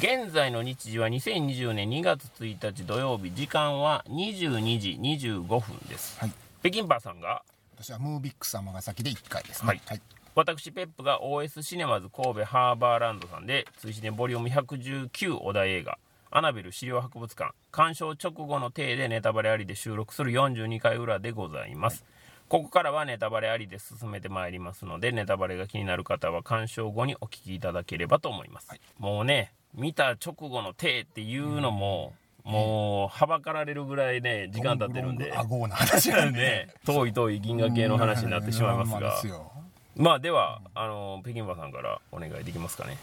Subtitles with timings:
[0.00, 6.32] 現在の日時は2020年2月1日土曜日時間は22時25分です、はい。
[6.60, 7.42] 北京パーさんが？
[7.74, 9.68] 私はムービックス尼崎で1回ですね。
[9.68, 9.80] はい。
[9.84, 10.00] はい、
[10.34, 15.98] 私ペップが OS シネマズ神戸ハーバーランドさんで追試でボリューム119お題映画
[16.30, 22.06] アナベル資料博物館鑑賞直後の体でネタバレありで収録する42回裏でございます、
[22.48, 32.12] ここからはネタバレありで進めてまいりますのでネタバレが気になる方は鑑賞後にお聞きいただければと思います、もうね見た直後の手っていうのも、
[32.44, 35.32] もうはばかられるぐらいね時間経ってるんで。
[35.36, 39.52] 顎な話なんでね遠い遠い銀河系の話になってしまいますがまあですよ
[39.96, 42.96] まあではあの北京馬さんからお願いできますかね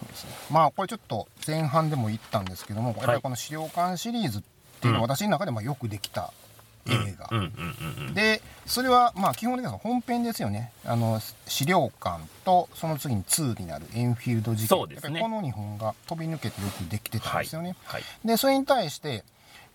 [0.50, 4.42] まあこれちょっと前半でも言ったんですけども、やっぱりこの資料館シリーズっ
[4.82, 6.34] ていうのは私の中でまあよくできた
[6.94, 7.30] 映画、
[8.14, 10.72] でそれはまあ基本的には本編ですよね。
[10.86, 14.68] あの資料館とその次に2になるエンフィールド事件。
[14.68, 15.20] そうですね。
[15.20, 19.24] やっぱりこの2本が飛び抜けてよくできてたんですよね、はいでそれに対して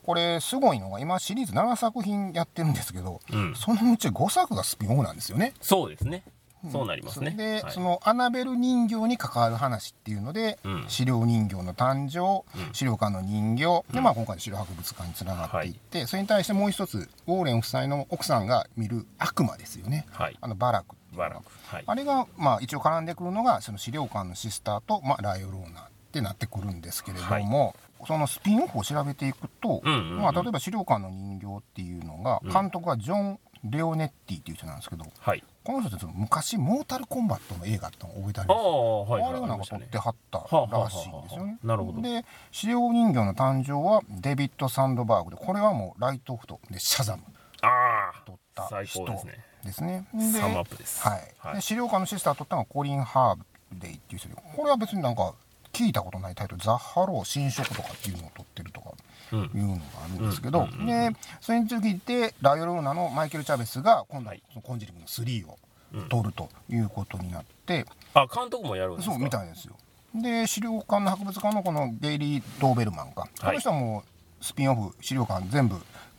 [0.04, 3.54] これすごいのが今シリーズ7作品やってるんですけど、うん。
[3.54, 5.54] そのうち5作がスピンオフなんですよね。
[5.60, 6.24] そうですね
[6.70, 7.32] そうなりますね。
[7.32, 7.72] で、はい。
[7.72, 10.84] そのアナベル人形に関わる話っていうので、うん。
[10.88, 20.38] 資料人形の誕生、資料館の人形、でまあ今回の資料博物館につながっていって、それに対してもう一つウォーレン夫妻の奥さんが見る悪魔ですよね、はい。
[20.40, 20.94] あのバラク。
[21.16, 21.44] バラク。
[21.66, 21.84] はい。
[21.86, 27.74] あれがまあ一応絡んでくるのがその資料館のシスターと、まあ、ライオローナってなってくるんですけれども、
[28.06, 30.22] そのスピンオフを調べていくと、うんうんうん。
[30.22, 38.64] まあ、例えば資料館の人形っていうのが監督がジョン・レオネッティっていう人なんですけど、はいこの人って昔モータルコンバットの映画ってのを覚えてありあます？
[38.64, 38.68] あ
[39.12, 41.58] はいあれをなんか撮ってはったらしいんですよね。
[41.62, 42.02] なるほど。
[42.02, 47.22] で資料人形の誕生はデビッド・サンドバーグでこれはもうライトオフとでシャザム。
[47.62, 49.44] あ撮った人かですね。
[49.64, 50.06] ですね。
[50.12, 51.06] でサムアップです。
[51.06, 51.34] はい。
[51.38, 51.54] はい。
[51.56, 55.34] で死霊館のシスター撮ったのがコリン・ハーディっていう人でこれは別になんか
[55.72, 58.90] 聞いたことないタイトル「ザ・ハロウ侵蝕」とかっていうのを撮ってるとか
[59.32, 61.10] うんいうのがあるんですけど、で
[61.40, 65.58] それに続いてラ・ヨローナのマイケル・チャベスが今度はコンジュリングの3を
[66.08, 69.14] 撮るということになって、あ監督もやるんですか？
[69.14, 69.74] そうみたいですよ。
[70.14, 74.04] で死霊館の博物館のこのゲイリー・ドーベルマンか、この人はも
[74.40, 75.76] うスピンオフ資料館全部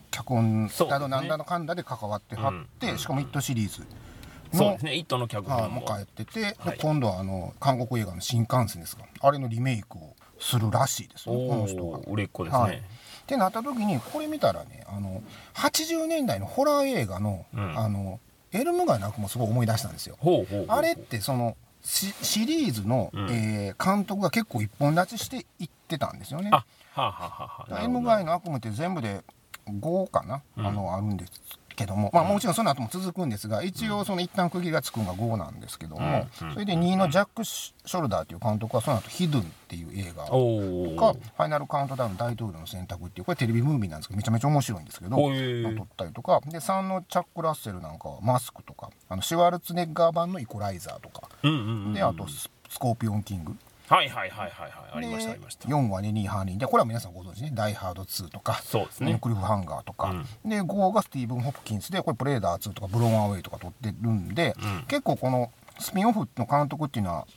[0.10, 2.98] 脚本だのなんだのかんだで関わってはって、うん。
[2.98, 3.86] しかも「イット!」シリーズ
[4.56, 6.78] そうですね「イット!」の脚はい本もも帰ってて、ではい。
[6.80, 9.04] 今度はあの韓国映画の新幹線ですか。
[9.22, 12.00] あれのリメイクをするらしいですねこおの人が。
[12.00, 12.84] お売れっ子ですはい、っね
[13.28, 15.22] てなった時にこれ見たらねあの
[15.54, 17.78] 80年代のホラー映画の,、うん。
[17.80, 18.20] あの
[18.54, 20.18] エルム街の悪もすごい思い出したんですよ。
[20.68, 23.30] あれってそのシシリーズの、うん。
[23.30, 26.50] えー監督が結構一本立ちしていってたんですよね。
[26.52, 26.66] あは
[26.96, 27.74] あはあはあ。
[27.74, 29.24] はあエルム街の悪夢って全部で
[29.68, 30.68] 5かな、うん。
[30.68, 31.32] あのあるんです
[31.76, 36.54] けども、まあ、もちろんその後も続くんですが一応その一旦区切りがつくのが5なんですけども、うん。
[36.54, 46.42] それで2位のジャック・ショルダーっていう監督はその後ヒドゥンっていう映画おおかファイナルカウントダウン大統領の選択っていうこれテレビムービーなんですけどめちゃめちゃ面白いんですけど撮ったりとか。
[46.46, 51.30] で3のチャック・ラッセルなんかはマスクとかあのシュワルツェネッガー版のイコライザーとか。
[51.94, 53.56] であとススコーピオン・キング
[53.94, 54.72] はいはいはいはいはい。
[54.96, 55.70] ありましたあでりました。
[55.70, 58.60] 4はネニー・ハーニーでこれは皆さんご存知ね「ダイ・ハード2」とか。
[58.64, 59.20] そうですね。
[59.22, 64.86] クリフハンガーとか、で5がスティーブン・ホプキンスでこれプレーダー2とかブローンアウェイとか撮ってるんで、うん。
[64.88, 67.28] 結構このスピンオフの監督っていうのは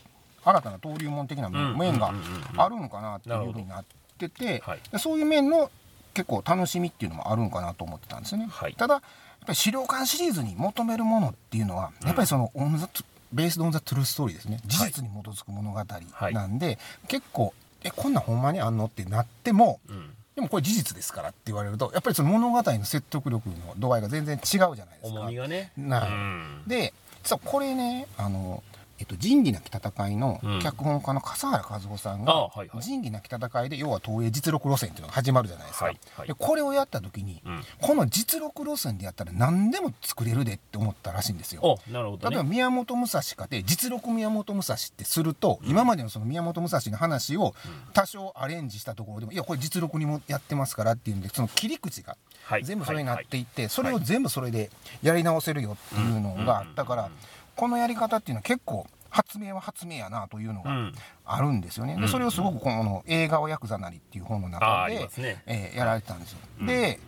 [0.45, 1.77] 新たな登竜門的なうん。
[1.77, 3.85] 面がうんうんうんあるのかなっていうふうになっ
[4.17, 4.81] てて、はい。
[4.91, 5.71] でそういう面の
[6.15, 8.47] 結構楽しみっていうのもあるのかなと思ってたんですよね。
[8.51, 8.75] はい。
[8.75, 9.03] ただやっ
[9.47, 12.89] ぱり資料館シリーズに求めるものっていうのはやっぱりその、オンザ
[13.33, 14.61] ベースドオンザトゥルーストーリーですね。
[14.67, 15.85] 事実に基づく物語
[16.33, 16.79] なんで、
[17.09, 17.53] 結構
[17.85, 20.11] えこんなんほんまにあんのってなってもうん。
[20.35, 25.21] でもこれ事実ですからって言われるとやっぱりその物語の説得力の度合いが全然違うじゃないですか。
[25.21, 25.73] 重みがね。
[25.79, 26.63] なうん。
[26.67, 26.93] で
[27.23, 28.63] 実はこれねあの、
[28.99, 30.61] えっと、仁義なき戦いのうん。
[30.61, 35.93] 脚本家の笠原和夫さんあが仁義なき戦いで要は東映実録路線っていうのが始まるじゃないですか。
[36.27, 37.63] でこれをやった時に、うん。
[37.81, 41.61] この実録路線でやったら何でも作れるでって思ったらしいんですよ。
[41.63, 47.55] おなるほど例えばね宮本武蔵かで実録宮本武蔵ってすると、今までのその宮本武蔵の話を
[47.93, 52.65] 多少アレンジしたところでも、いやこれ実録にもやってますからっていうんでその切り口がはい。
[52.65, 54.71] 全部それになっていって、はいそれを全部それで
[55.03, 57.13] やり直せるよっていうのがあったから、うん
[57.57, 60.93] このやり方っていうのは結構発明は発明やなというのがうん。
[61.25, 61.95] あるんですよね。
[61.95, 62.01] うん。
[62.03, 65.43] でそれをすごくこの映画をヤクザなりっていう本の中でね。
[65.47, 66.39] えーやられてたんですよ。
[66.61, 66.67] うん。
[66.67, 66.99] で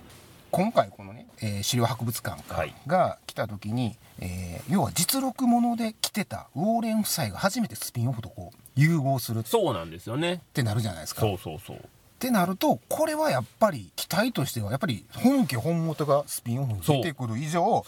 [0.51, 2.43] 今回このね、えー資料博物館
[2.87, 10.41] が来た時に、えー要は実録もので来てたウォーレン夫妻が初めてスピンオフとこう融合するっそうなんですよね。
[10.55, 11.21] てなるじゃないですか。
[11.21, 11.77] そうそうそう。
[11.77, 11.81] っ
[12.19, 17.85] てなるとこれはやっぱり期待としてはやっぱり本家本元がスピンオフに出てくる以上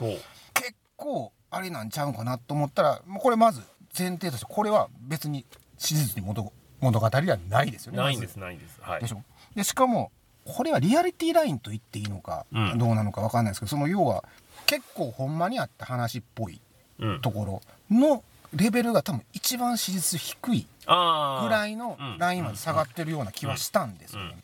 [0.54, 3.60] 結構あれなんちゃうかなと思ったらもうこれまず
[3.98, 5.44] 前提としてこれは別に
[5.78, 6.36] 史実に基
[6.80, 7.98] 物語ではないですよね。
[7.98, 8.78] ないんですないんです。
[8.80, 9.00] はい。
[9.00, 9.22] でしょ？
[9.54, 10.12] でしかも
[10.46, 12.78] これはリアリティラインと言っていいのか、うん。
[12.78, 14.24] どうなのか分かんないですけどその要は
[14.66, 16.60] 結構ほんまにあった話っぽい
[16.98, 17.20] うん。
[17.20, 18.22] ところの
[18.54, 24.22] レベルが多分一番史実低いぐらいのラインまで下がってるような気はしたんですうん。
[24.22, 24.36] よね。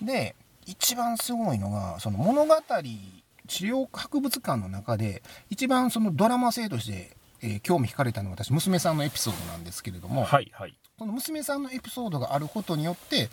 [0.00, 0.06] うん。
[0.06, 0.34] で
[0.66, 2.54] 一番すごいのがその物語
[3.50, 10.74] 資料博物館の中で一番そのドラマ性として、えー興味惹かれたのは私娘さんのエピソードなんですけれども、はいはい。
[10.98, 13.30] この娘さんのエピソードがあることによって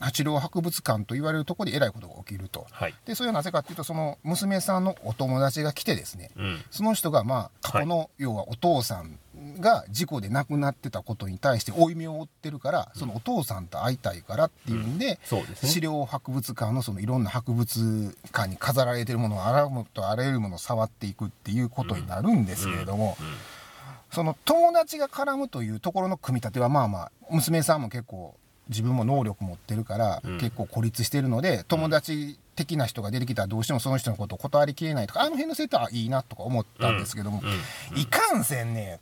[0.00, 2.66] 八郎博物館と言われるところでえらいことが起きると。
[2.70, 2.94] はい。
[3.04, 6.64] でそれはなぜかっていうとその娘さんのお友達が来てですねうん。
[6.70, 9.18] その人がまあ過去の、要はお父さん
[9.60, 15.68] が事故で亡くなってたことに対して負い目を負ってるからそのお父さんと会いたいからっていうんで、そうですね。
[15.68, 23.26] 資料博物館のそのいろんな博物館に飾られてるものをあらむとあらゆるものを触っていくっていうことになるんですけれども、うん。
[24.10, 28.36] その友達が絡むというところの組み立てはまあまあ娘さんも結構
[28.68, 30.38] 自分も能力持ってるからうん。
[30.38, 37.98] 結構孤立してるので、友達的な人が出てきたらどうしてもその人のことを断りきれないとかあの辺の設定はいいなとか思ったんですけども、うん。
[37.98, 39.00] いかんせんね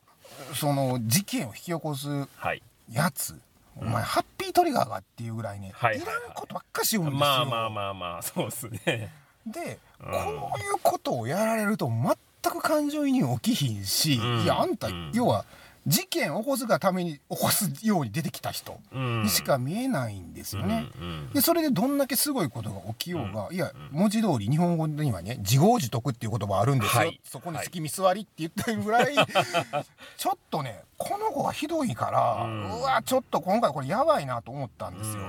[0.54, 2.62] その事件を引き起こすはい。
[2.90, 3.38] やつ
[3.76, 6.18] お前、ハッピートリガーがっていうぐらいね、はいはいはい。
[6.18, 7.20] いらんことばっかし言うんですよ。
[7.20, 8.22] まあまあまあまあ。
[8.22, 9.12] そうですね。
[9.46, 10.10] で、うん。
[10.12, 14.42] こういうことをやられると全く感情移入起きひんし、うん。
[14.42, 15.10] いやあんた、うん。
[15.14, 15.44] 要は
[15.90, 19.22] 事件を起こすがために起こすように出てきた人うん。
[19.24, 20.88] にしか見えないんですよね。
[21.00, 27.20] うんうんでそれでどんだけすごいことが起きようが、いや文字通り日本語にはね自業自得っていう言葉あるんですよ、はい。
[27.24, 29.14] そこに月見座りって言ってるぐらい、
[30.16, 35.22] ちょっとねこの子がひどいから、ううんわちょっと今回これやばいなと思ったんですよ。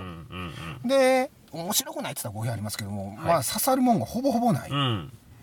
[0.86, 3.18] で面白くないって言ったら語弊ありますけども、い。
[3.18, 4.72] まあ刺さるもんがほぼほぼない。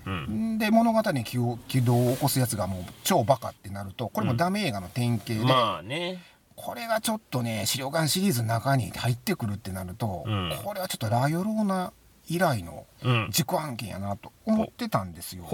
[0.09, 0.13] うん。
[0.13, 1.37] うんうんで物語に起
[1.83, 6.23] 動を起こすやつがもう超バカってなるとこれもダメ映画の典型で、まあね。
[6.57, 10.53] これがちょっとね資料館シリーズの中に入ってくるってなると、うん。
[10.65, 11.93] これはちょっとラヨローナ
[12.29, 13.27] 以来のうん。
[13.29, 15.45] 自己案件やなと思ってたんですよ。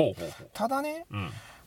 [0.54, 1.24] ただね、うん。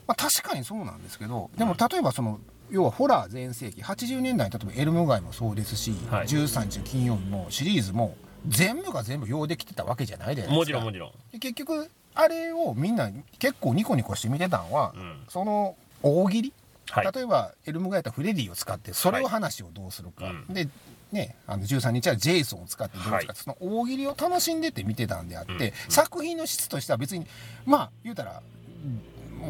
[0.08, 2.40] まあ、確かにそうなんですけどでも例えばその
[2.72, 6.28] 要はホラー全盛期80年代に例えばエルム街もそうですし、はい。
[6.28, 8.16] 13日の金曜日もシリーズも
[8.48, 10.56] 全部が全部用できてたわけじゃないじゃないですか。
[10.56, 11.12] もちろんもちろん。
[11.32, 13.10] で結局あれをみんな
[13.40, 15.24] 結構ニコニコして見てたんは、うん。
[15.30, 16.54] その大喜利、
[16.90, 17.12] はい。
[17.14, 20.54] 例えばエルムガイタフレディを使ってそれを話をどうするか、はいうん。
[20.54, 20.68] で
[21.12, 23.28] ねあの13日はジェイソンを使ってどうするか、はい。
[23.36, 25.92] その大喜利を楽しんでて見てたんであって、うん。
[25.92, 27.26] 作品の質としては別に
[27.66, 28.42] まあ言うたら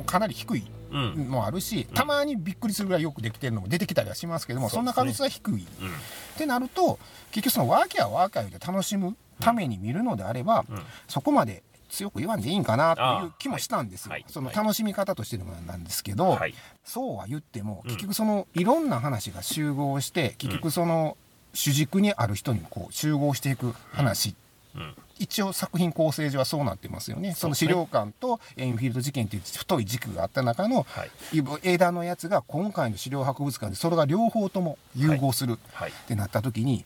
[0.06, 1.30] かなり低いうん。
[1.30, 4.84] もあるし、たまにびっくりするぐらいよくできてるのも出てきたりはしますけどもそ,、ね。
[4.84, 5.54] んな確率は低い。
[5.54, 5.60] うん。
[5.60, 5.66] っ
[6.38, 6.98] てなると
[7.32, 10.82] 結局そのワーキャーワーキャーで楽しむために見るのであれば、うん。
[11.10, 14.26] そこまで強く言わんでいいんかなという気もしたんですよ、はい。
[14.28, 16.54] その楽しみ方としてのものなんですけど、はい。
[16.84, 21.18] そうは言ってもうん結局そのいろんな話が集合して結局その
[21.54, 24.36] 主軸にある人にこう集合していく話、
[24.76, 24.96] うん。
[25.20, 27.34] 一応作品構成上はそうなってますよね。
[27.34, 31.12] その資料館とエンフィールド事件っていう太い軸があった中のはい。
[31.64, 35.90] 枝のやつが今回の資料博物館でそれが両方とも融合するはい。
[35.90, 36.86] ってなった時に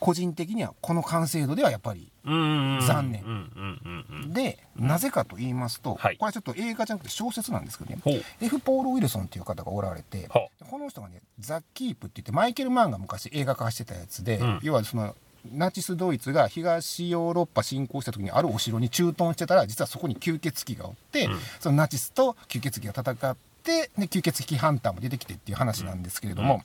[0.00, 4.32] 個人的にはこの完成度ではやっぱりうん残念。
[4.32, 6.16] でなぜかと言いますと、はい。
[6.16, 8.00] これはちょっと映画じゃなくて小説なんですけどね。
[8.04, 8.22] ほう。
[8.40, 8.60] F.
[8.60, 14.60] ポール・ウィルソンっていう方がおられてはこの人がね「ザ・キープ」って言ってマイケル・マンが昔映画化してたやつで、うん。
[14.62, 15.16] 要はその
[15.52, 21.38] ナチスドイツが東ヨーロッパ侵攻した時にあるお城に駐屯してたら実はそこに吸血鬼がおって、うん。
[21.60, 26.62] そのナチスと吸血鬼が戦ってで吸血鬼ハンターも出てきてっていう話なんですけれども、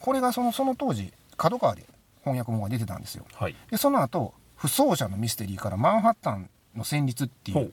[0.00, 1.84] これがそのその当時角川で
[2.24, 3.24] 翻訳本が出てたんですよ。
[3.34, 3.54] はい。
[3.70, 7.72] でその後不走者のミステリーからマンハッタンの戦慄っていう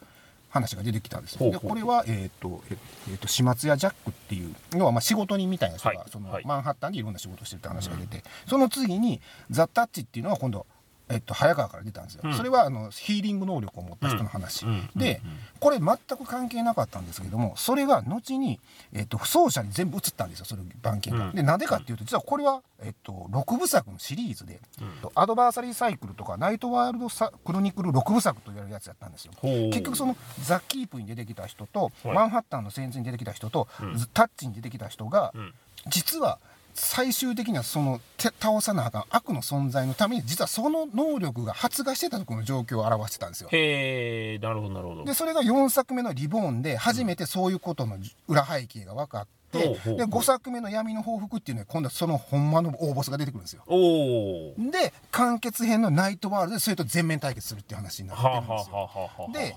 [0.50, 1.52] 話が出てきたんですよ。
[1.52, 2.78] でこれは、えーとえ
[3.10, 6.10] えーと始末屋ジャックっていう要はまあ仕事人みたいな人が、はい。
[6.12, 6.46] そのはい。
[6.46, 10.66] マンハッタンでいろんな仕事をしてるって話が出て、その次にザ・タッチっていうのは今度、
[11.10, 12.34] えっと早川から出たんですよ、うん。
[12.34, 14.90] それはあのヒーリング能力を持った人の話、うん。
[14.96, 15.30] で、うん。
[15.30, 15.38] うん。
[15.60, 18.60] これ全く関係なかったんですけどもそれが後に、
[18.94, 21.28] えっと不走者に全部移ったんですよそれ番犬が。
[21.28, 21.36] うん。
[21.36, 25.10] でなんでかっていうと実はこれは、えっと6部作のシリーズで、うん。
[25.16, 29.34] アドバーサリーサイクルとかナイトワールドサクロニクル6部作と言われるやつやったんですよ。
[29.42, 32.14] 結局そのザ・キープに出てきた人と、はい。
[32.14, 34.08] マンハッタンの戦争に出てきた人と、うん。
[34.14, 35.54] タッチに出てきた人が、うん。
[35.88, 36.40] 実は
[36.78, 43.50] 最終的にはそのて倒さなあかん悪の存在のために実はその能力が発芽してた時の状況を表してたんですよ。
[43.52, 53.64] へえなるほどなるほどでそれが4作目の「リボーン」で初めてそういうことの裏背景が分かって、ほうほうほうで5作目の「闇の報復」っていうのは今度はそのほんまの大ボスが出てくるんですよ。
[54.70, 58.76] で完結編の「ナイトワールド」でそれと全面対決するっていう話になってるんですよ。
[58.76, 59.56] はあはあはあで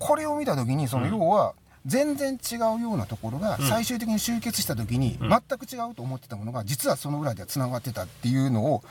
[0.00, 1.54] これを見た時にその要は、
[1.86, 8.82] 全然違うようなところが最終的に集結した時に全く違うと思ってたものが実はその裏ではつながってたっていうのを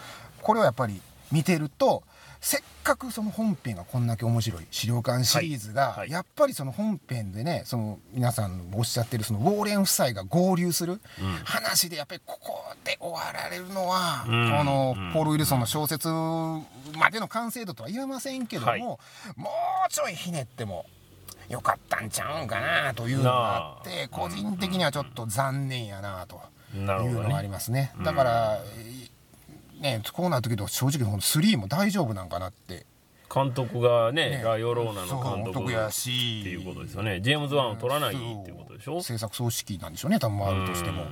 [0.42, 2.04] これはやっぱり見てると
[2.40, 11.00] せっかくその本編がこんだけ面白い資料館シリーズが、やっぱりその本編でねその皆さんおっしゃってるそのウォーレン夫妻が合流する
[11.46, 14.32] 話でやっぱりここで終わられるのは、こ
[14.66, 19.00] のポール・ウィルソンの小説までの完成度とは言えませんけども、
[19.38, 19.50] も
[19.88, 20.86] うちょいひねっても
[21.50, 26.42] よかったんちゃうんかなというのがあって個人的にはちょっと残念やなと
[26.76, 27.94] いうのがありますね。
[28.04, 28.60] だから、
[29.82, 32.86] ね、こうなる時と正直3も大丈夫なんかなって。
[33.34, 34.42] 監督がね、ね。
[34.44, 36.42] ラヨローナの監督やし。
[36.42, 37.20] っていうことですよね。
[37.20, 39.02] ジェームズ・ワンを取らないっていうことでしょ。
[39.02, 41.06] 制作総指揮なんでしょうね多分回るとしても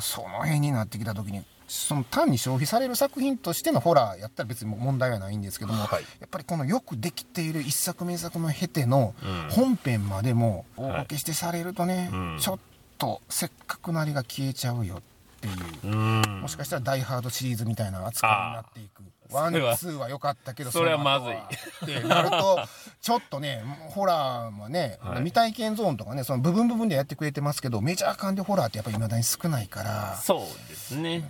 [0.00, 9.14] その辺になってきた時にその単に消費される作品としてのホラーやったら別に問題はないんですけども、はい、やっぱりこのよくできている一作名作の経ての
[9.50, 12.58] 本編までも大分けしてされるとね、はい、ちょっ
[12.98, 15.02] とせっかくなりが消えちゃうよっ
[15.42, 16.28] ていう。
[16.40, 19.02] もしかしたら「ダイ・ハード」シリーズみたいな扱いになっていく。
[19.32, 21.98] ワンツーは良かったけどそれはまずい。
[21.98, 22.60] ってなると
[23.00, 30.16] ちょっとねホラーはね、はい、未体験ゾーンとかねその部分部分でやってくれてますけどメジャー感でホラーってやっぱりいまだに少ないから。
[30.22, 31.28] そうですね、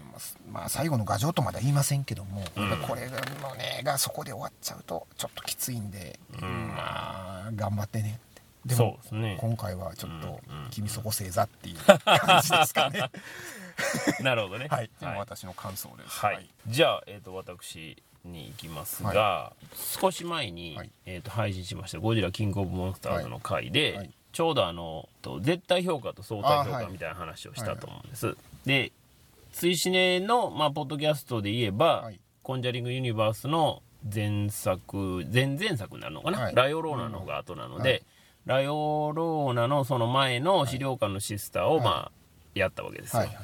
[0.50, 8.18] まあ最後の牙城とまでは言いませんけども、うん、これのねがそこで終わっちゃうとちょっときついんで、うん、まあ頑張ってね
[8.64, 10.40] でも、ね、今回はちょっと
[10.70, 13.10] 「君そこせいざ」っていう 感じですかね。
[14.22, 14.68] なるほどね。
[14.68, 14.90] はい。
[15.00, 16.20] はい、私の感想です。
[16.20, 16.46] はい。
[16.66, 19.66] じゃあ、えっ、ー、と、私に行きますが、はい、
[20.00, 28.36] 少し前に、はい、えっ、と、配信しました、ゴジラキングオブモンスターズの回で、ちょうどあの、と絶対評価と相対評価みたいな話をしたと思うんです。
[28.64, 28.92] で、
[29.52, 32.10] 追試ねの、まあ、ポッドキャストで言えば、
[32.42, 38.02] コンジャリングユニバースの前作、前々作になるのかな、ライオローナの方が後なので、
[38.46, 42.12] ライオローナのその前の資料館のシスターを、まあ、
[42.54, 43.20] やったわけですよ。
[43.20, 43.34] はいは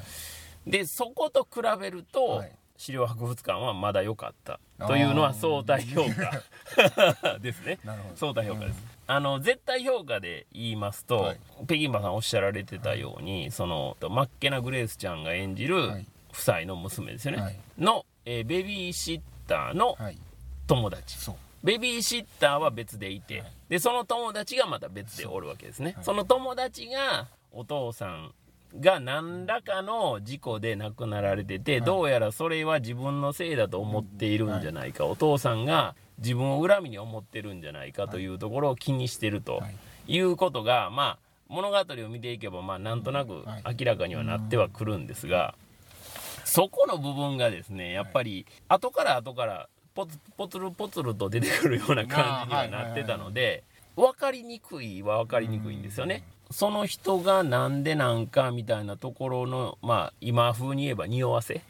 [0.67, 7.79] い、でそこと比べると、はい、資料博物館はまだ良かったというのは相対評価ですね。
[8.15, 19.97] 相対評価です、うん、あの絶対評価で言いますと、はい、北京馬さんおっしゃられてたようにそのマッケナ・グレースちゃんが演じる夫妻の娘ですよね、はい、の、えー、ベビーシッターの
[20.67, 21.17] 友達、
[21.63, 28.33] ベビーシッターは別でいて、でその友達がまた別でおるわけですね、その友達がお父さん
[28.79, 39.63] が何らかの事故で亡くなられてて、どうやらそれは自分のせいだと思っているんじゃないか、お父さんが自分を恨みに思ってるんじゃないかというところを気にしてると
[40.07, 40.19] い。
[40.19, 45.55] うことが、まあ、物語を見ていけば、まあ、なんとなく明らかにはなってはくるんですが、
[46.45, 53.65] そこの部分がですね、やっぱり、後から後からポツポツルポツルと出てくるような感じにはなってたので、
[53.97, 56.23] 分かりにくいは分かりにくいんですよね。
[56.51, 61.61] その人がなんでなんかみたいなところのまあ今風に言えば匂わせ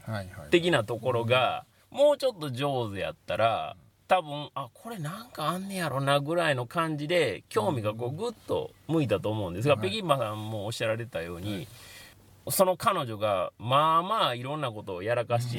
[0.52, 3.76] 的なところがもうちょっと上手やったら
[4.08, 11.68] 多分あこれなんかあんねやろなぐらいの感じで興味がこうグッと向いたと思うんですが、北京馬さんもおっしゃられたように、
[12.48, 15.58] その彼女がまあまあいろんなことをやらかし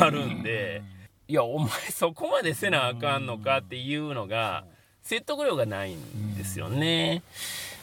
[0.00, 0.82] あるんで、
[1.30, 4.64] いやお前そこまでせなあかんのかっていうのが
[5.02, 7.22] 説得力がないんですよね。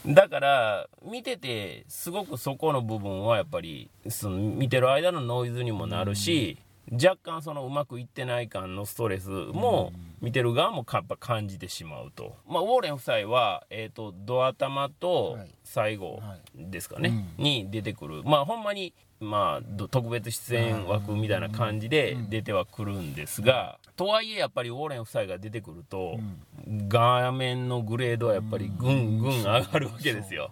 [0.04, 6.58] だから見ててすごくそこの部分はやっぱりその見てる間のノイズにもなるし、
[6.92, 16.22] 若干そのうまくいってない感のストレスも見てる側もやっぱ感じてしまうと、まあ、ウォーレン夫妻は、えーと、ドア玉と最後
[16.56, 18.24] ですかね、に出てくる。
[18.24, 26.20] まあほんまにまあ特別出演枠みたいな感じで出てはくるんですが、とはいえやっぱりウォーレン夫妻が出てくると、
[26.88, 30.52] 画面のグレードはやっぱりぐんぐん上がるわけですよ。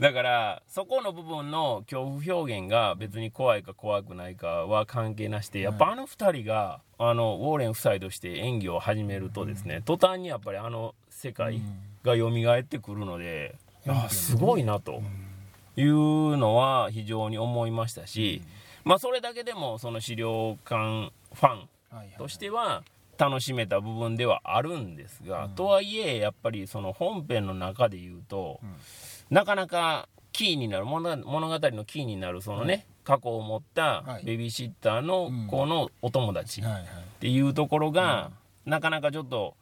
[0.00, 11.62] だからそこの部分の恐怖表現が別に怖いか怖くないかは関係なしでやっぱあの2人があのウォーレン夫妻として演技を始めるとですね途端にやっぱりあの世界
[12.02, 13.54] が蘇ってくるので
[13.86, 15.00] あすごいなと
[15.76, 18.42] いうのは非常に思いましたし
[18.84, 21.68] まあそれだけでもその資料館ファン
[22.18, 22.84] としては
[23.18, 28.60] 楽しめた部分ではあるんですが、とはいえやっぱりその本編の中で言うと、
[29.30, 36.64] なかなかキーになる物語のキーになるそのね、過去を持ったベビーシッターの子のお友達っ
[37.20, 38.30] ていうところが、
[38.66, 39.54] なかなかちょっと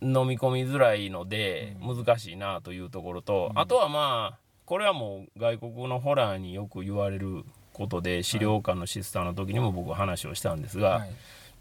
[0.00, 11.06] 飲み込みづらいので難しいなというところと、あとはまあこれはもう外国のホラーによく言われることで資料館のシスターの時にも僕は話をしたんですが、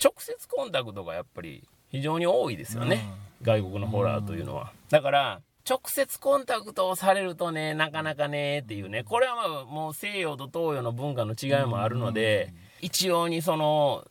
[0.03, 3.05] 直接コンタクトがやっぱり非常に多いですよね、
[3.41, 4.71] 外国のホラーというのは。
[4.89, 14.05] だから直接コンタクトをされるとね、なかなかね、っていうね、これはまあ、もう西洋と東洋の文化の違いもあるので、一様にその、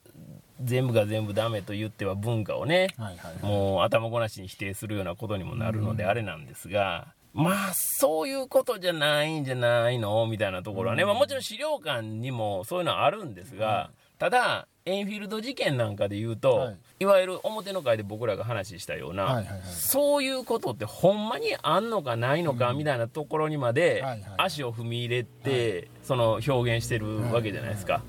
[0.62, 10.26] 全部が全部ダメと言っては文化をね、はいはいはい、もう頭ごなしに否定するようなことにもなるのであれなんですが、まあ、そういうことじゃないんじゃないの？
[10.26, 24.02] みたいなところはね、まあもちろん資料館にもそういうのはあるんですが、ただ、エンフィールド事件なんかで言うと、はい、いわゆる表の会で僕らが話したような、はいはいはい、そういうことってほんまにあんのかないのかみたいなところにまで
[24.36, 28.02] 足を踏み入れて、その表現してるわけじゃないですか。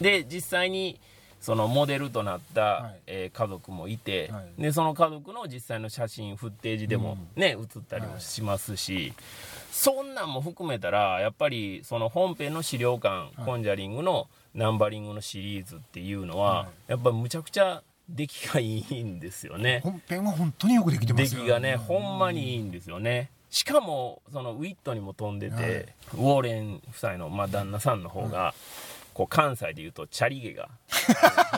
[0.00, 0.98] で実際に
[1.46, 9.14] そのモデルとなった、はい、えー、家族もいて、はい、でその家族の実際の写真フッテージでもね、うん、写ったりもしますし、はい、
[9.70, 14.26] そんなんも含めたらやっぱりその本編の資料館、コンジャリングの
[14.56, 19.82] ナンバリングのシリーズっていうのは、やっぱむちゃくちゃ出来がいいんですよね。
[19.84, 23.30] 本編は本当によくできてますよ、ね、出来がねほんまにいいんですよね。
[23.50, 28.52] しかもそのウィットにも飛んでて、ウォーレン夫妻の、まあ、旦那さんの方が、
[29.16, 30.68] こう関西でいうとチャリ毛が。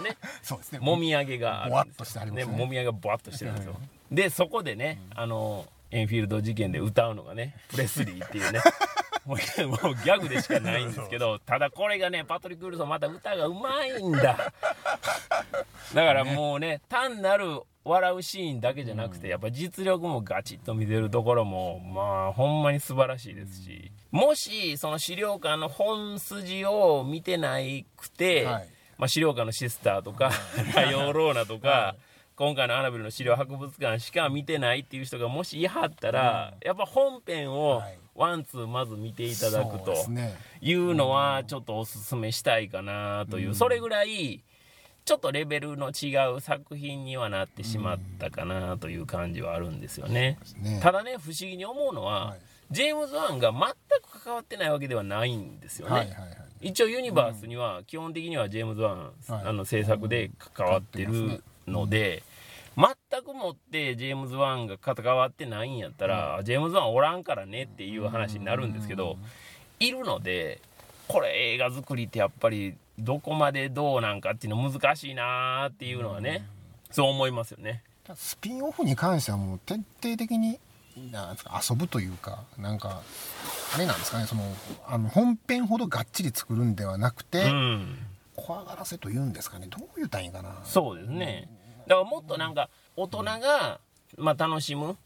[0.00, 0.78] ね そうですね。
[0.80, 2.24] もみあげがあるんですよ。
[2.26, 2.44] ね。
[2.44, 3.80] もみあげがぼわっとしてるんですよ。
[4.12, 8.60] でそこでね、あのエンフィールド事件で歌うのがねプレスリーっていうね。
[9.26, 14.20] もうギャグでしかないんですけどただこれがねパトリック・ウルソンまた歌がうまいんだ。
[14.22, 28.68] だからもうね単なる笑うシーンだけじゃなくて、やっぱ実力もガチッと見せるところもまあほんまに素晴らしいですし、もしその資料館の本筋を見てないくて、はい、
[28.98, 30.30] まあ、資料館のシスターとか
[30.74, 32.02] ラヨーローナとか、はい、
[32.36, 37.82] 今回のアナベルの資料博物館しか見てないっていう人がもしいはったら、やっぱ本編を
[38.14, 39.94] ワンツーまず見ていただくと
[40.60, 44.42] いうのはちょっとおすすめしたいかなという、それぐらい
[45.08, 50.38] ちょっとレベルの違う作品にはなってしまったかなという感じはあるんですよね。
[50.60, 52.38] ねただね不思議に思うのは、はい、
[52.70, 53.62] ジェームズ・ワンが全
[54.02, 55.94] く関わってないわけではないんですよね。
[55.94, 56.28] はいはいはい、
[56.60, 62.22] 一応ユニバースには基本的にはジェームズ・ワン、あの制作で関わってるので。
[62.76, 69.16] 全くもってジェームズ・ワンが関わってないんやったら、うん、ジェームズ・ワンおらんからねっていう話になるんですけど、
[69.80, 70.60] いるので
[71.08, 76.46] これ映画作りってやっぱりどこまでどうなんかっていうの難しいなっていうのはね、
[76.90, 77.82] そう思いますよね。
[78.14, 80.58] スピンオフに関してはもう徹底的に
[81.12, 83.02] なんですか遊ぶというかなんか
[83.74, 84.42] あれなんですかねその
[84.86, 87.98] あの本編ほどがっちり作るんではなくて、うん、
[88.34, 90.60] 怖がらせというんですかねどう言ったらいいかな。
[90.64, 91.48] そうですね、
[91.86, 93.80] だからもっとなんか大人が、
[94.16, 94.96] まあ、楽しむ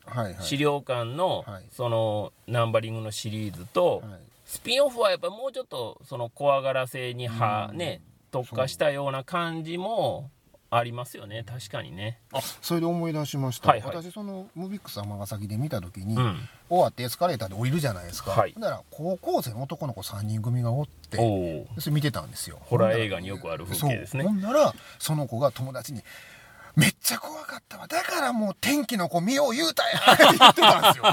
[0.40, 4.20] 資料館の、そのナンバリングのシリーズと、はい
[4.52, 10.30] スピンオフはやっぱもうちょっとその怖がらせには、ね特化したような感じも
[10.70, 11.44] ありますよね。
[11.46, 12.18] 確かにね。
[12.32, 16.36] あそれで思い出しました、はいはい、私そのムビックス尼崎で見た時に、うん、
[16.68, 22.58] 終わってエスカレーターで降りるじゃないですか、はい、だから高校生の男の子3人組がおってそれ見てたんですよ。
[22.62, 24.24] ホラー映画によくある風景ですね。
[24.24, 26.02] ほんならその子が友達に
[26.76, 27.87] めっちゃ怖かったわ。
[27.87, 31.04] だからもう天気の子見よう言うたやって 言ってたんですよ。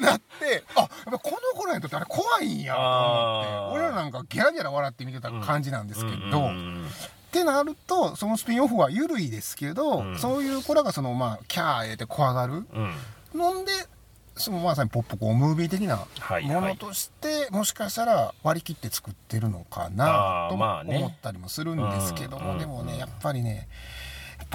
[0.00, 3.78] なってあやっぱこの頃にとってあれ怖いんやと思って。
[3.78, 6.50] 俺らなんかギャラギャラ笑って見てた感じなんですけど、っ
[7.34, 12.94] てなるとそのスピンオフは緩いですけど、うん、そういう子らがそのまあキャー入れて怖がる、うん、
[13.34, 13.72] のんで
[14.36, 16.06] そのまさにポップコーンムービー的なも
[16.60, 23.68] のとして、はいはい、もしかしたら割り切って作ってるのかなと思ったりもするんですけども、でもねやっぱりね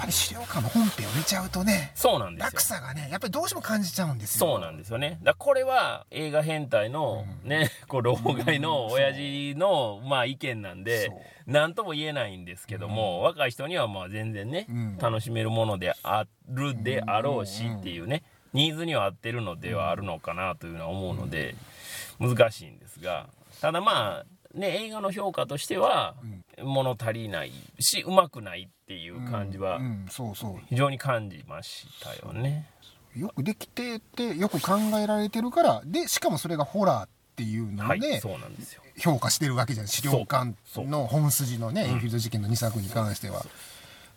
[0.00, 2.50] ぱり資料館の本編を見ちゃうとねそうなんですよ。
[2.50, 4.46] 落差がねやっぱりどうしても感じちゃうんですよ。
[4.46, 5.18] そうなんですよね。
[5.22, 11.10] だこれは映画変態のね、うん、こう老害の親父の、まあ意見なんで
[11.46, 21.54] 何とも言えないんですけども、うん、若い人にはまあ全然ね、うん、楽しめるものであるであろうしっていうね、ニーズには合ってるのではあるのかなというのは思うので、
[22.18, 23.28] 難しいんですが
[23.60, 26.14] ただまあね、映画の評価としては、
[26.64, 29.80] 物足りないしうまくないっていう感じは
[30.68, 32.68] 非常に感じましたよね。
[33.16, 43.44] よくできててよく考えられてるからでしかもそれがホラーっていうので、はい、そうなんですよ評価してるわけじゃない資料館の本筋のねエンフィールド事件の2作に関しては。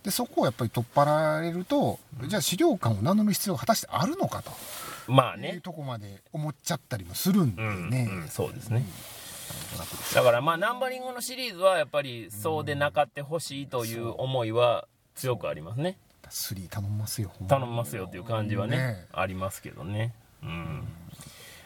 [0.03, 4.51] でそこをやっぱり取っ払われると、うん、じゃあ資料館を名乗る必要が果たしてあるのかと。
[5.07, 5.53] まあね。
[5.53, 8.09] いうとこまで思っちゃったりもするんでね。
[8.11, 8.79] うんうん、そうですね。
[8.79, 9.22] うん
[10.13, 15.97] だからまあナンバリングのシリーズはやっぱりそうでなかってほしいという思いは強くありますね。
[16.29, 20.13] 3頼みますよ頼みますよっていう感じはね、ね、ありますけどね。
[20.41, 20.83] うん。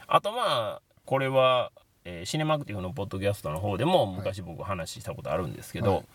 [0.08, 1.72] あとまあこれは、
[2.06, 6.06] えー、シネマクティブのポッドキャストの方でも昔僕話したことあるんですけど、はい、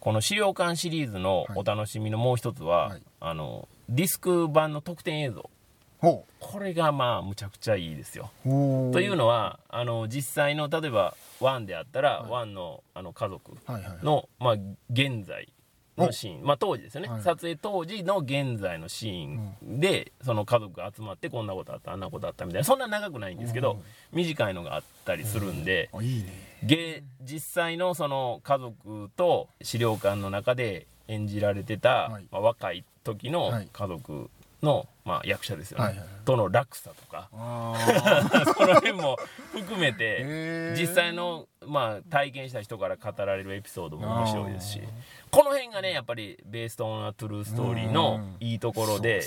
[0.00, 5.40] この資料館シリーズのお楽しみのもう一つは、はい、あのディスク版の特典映像。
[5.40, 5.50] ほ
[6.00, 6.24] こ
[6.58, 8.30] れがまあむちゃくちゃいいですよ。
[8.44, 12.30] というのはあの実際の例えばワンであったら、はい。
[12.30, 13.56] ワンのあの家族
[14.02, 14.54] の、まあ、
[14.90, 15.52] 現在
[15.96, 17.22] のシーン、まあ、当時ですよね、はい。
[17.22, 22.64] 撮影当時の現在のシーンで、その家族が集まってこんなことあったあんなことあったみたいな。
[22.64, 23.82] そんな長くないんですけど、うん。
[24.12, 26.32] 短いのがあったりするんで、あいいね。
[26.62, 32.26] げ実際のその家族と資料館の中で演じられてた、はい。
[32.30, 33.68] まあ、若い時のはい。
[33.72, 34.30] 家族
[34.62, 36.08] の、まあ、役者ですよね、はいはいはい。
[36.24, 37.28] との落差とか。
[37.32, 37.74] あ
[38.58, 39.16] その辺も
[39.52, 44.82] 含めて実際の、まあ、体験した人から語られるエピソードも面白いですし。
[45.30, 49.20] この辺がねやっぱりベーストオンアトゥルーストーリーのいいところで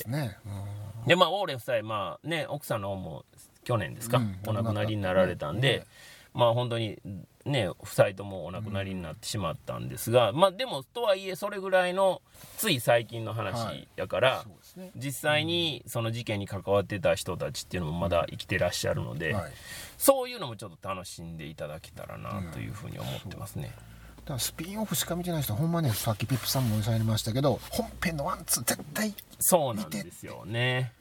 [1.07, 3.25] でまあオーレン夫妻まあね奥さんの方も
[3.63, 4.37] 去年ですか、うん。
[4.47, 5.85] お亡くなりになられたんで、ね
[6.33, 6.99] まあ本当に
[7.45, 12.21] ね夫妻ともお亡くなりになってしまったんですが、まあでもとはいえそれぐらいの
[12.57, 14.91] つい最近の話やから、そうですね。
[14.95, 19.51] 実際にその事件に関わってた人たちっていうのもまだ生きてらっしゃるので、はい。
[19.97, 23.73] そういうのもちょっと楽しんでいただけたらなというふうに思ってますね。
[24.17, 30.93] だからスピンオフしか見てない人ほんまねさっきペップさんもおっしゃいましたけど本編のワンツー絶対そうなんですよね。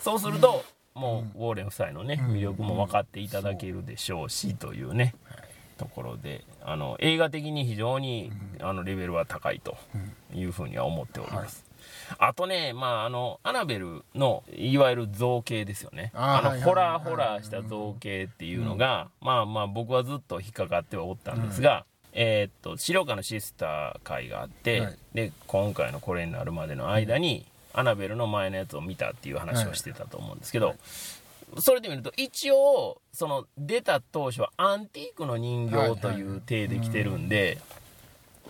[0.00, 2.34] そうすると、もうウォーレン夫妻のね、うん。
[2.34, 5.14] 魅力も分かっていただけるでしょうし、というね、
[5.78, 9.76] ところで、あの映画的に非常に、あのレベルは高いと
[10.34, 11.64] いうふうには思っております。
[12.18, 16.10] あとね、まあ、あの、アナベルの、いわゆる造形ですよね。
[16.14, 24.98] あの、ホラーホラーした造形っていうのが、まあまあ、僕はずっと引っかかってはおったんですが、えーっと、資料館のシスター会があって、はい。
[25.14, 30.74] で、今回のこれになるまでの間に、アナベルの前のやつを見たっていう話をしてたと思うんですけど、
[31.58, 37.58] それで見ると一応その出た当初はアンティークの人形という体で来てるんで、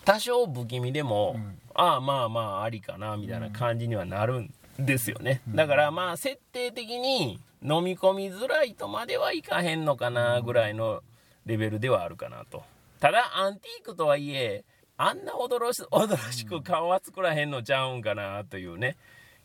[0.05, 1.59] 多少不気味でも、うん。
[1.75, 9.85] ああまあまあありかなみたいな感じにはなるんですよね、だからまあ設定的に飲み込みづらいとまではいかへん。
[9.85, 11.01] のかなぐらいの
[11.45, 12.63] レベルではあるかなと
[12.99, 14.63] ただアンティークとはいえ
[14.97, 18.95] あんな驚し驚しく顔は作らへんのちゃうんかなというね。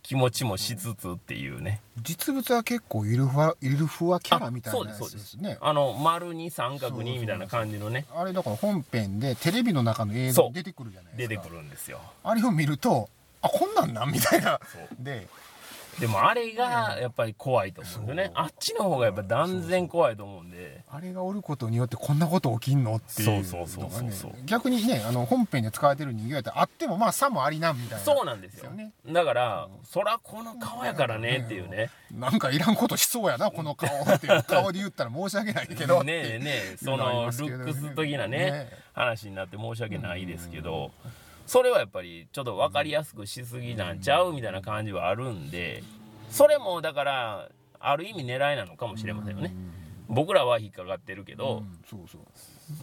[0.02, 1.80] 気持ちもしつつっていうね。
[2.00, 5.42] 実物は結構イルフワイルフワキャラみたいそうなやですそうですつです。
[5.42, 8.06] ねあの丸に三角にみたいな感じのね。
[8.14, 11.34] あれだから本編でテレビの中の映像出てくるじゃないですか。
[11.34, 12.00] 出てくるんですよ。
[12.22, 13.08] あれを見ると
[13.42, 14.60] あこんなんなんみたいな。
[14.98, 15.26] で
[16.00, 18.30] でもあれがやっぱり怖いと思うんですよね。
[18.34, 20.84] あっちの方がやっぱ断然怖いと思うんで。
[20.90, 24.32] あれがおることによってこんなこと起きんのっていうそうそうそうそうそう。
[24.46, 28.70] 逆にねあの本編で使われてる人形やったらあってもまあさもありなんみたいなそうなんですよ。
[28.70, 28.92] ね。
[29.06, 31.90] だからそらこの顔やからねっていうね。
[32.10, 32.38] なん。
[32.38, 32.76] かいらん。
[32.76, 36.04] ことしそうやなこの顔っていう顔で言ったら申し訳ないけど。
[36.04, 40.92] ねえねえそのルックス的なねね話になって申し訳ないですけど
[41.48, 45.82] それはやっぱりちょっと分かりやすくしすぎなんちゃうみたいな感じはあるんで
[46.28, 47.48] それもだから
[47.80, 49.54] ある意味狙いなのかもしれませんよね。
[50.08, 51.62] 僕らは引っかかってるけうど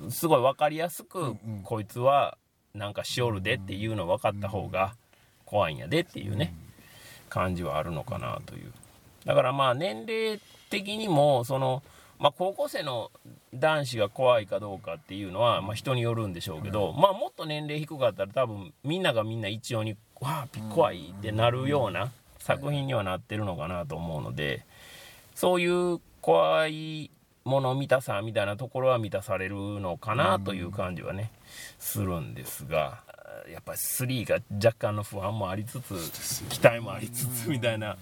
[0.10, 2.40] すごい分かりやすくうんこいつは
[2.74, 4.96] なんかしおるでっていうの分かった方が
[5.46, 6.56] 怖いんやでっていうね
[7.30, 8.74] 感じはあるのかなという。
[9.26, 10.40] だからまあ年齢
[10.72, 11.84] 的にもその、
[12.20, 13.12] まあ、高校生の
[13.54, 24.66] 男子が怖いかどうかっていうのは、まあ、人によるんでしょうけど、まあ、もっと年齢低かったら多分みんながみんな一様に「わあ怖い」ってなるような作品にはなってるのかなと思うので
[25.34, 27.12] そういう怖い
[27.44, 31.32] もの見たさみたいなところは満たされるのかなという感じはね
[31.78, 33.04] するんですが
[33.52, 37.98] やっぱり3が若干の不安もありつつ期待もありつつみたいな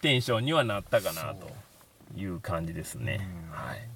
[0.00, 1.48] テンションにはなったかなと
[2.16, 3.28] いう感じですね。
[3.50, 3.88] はい。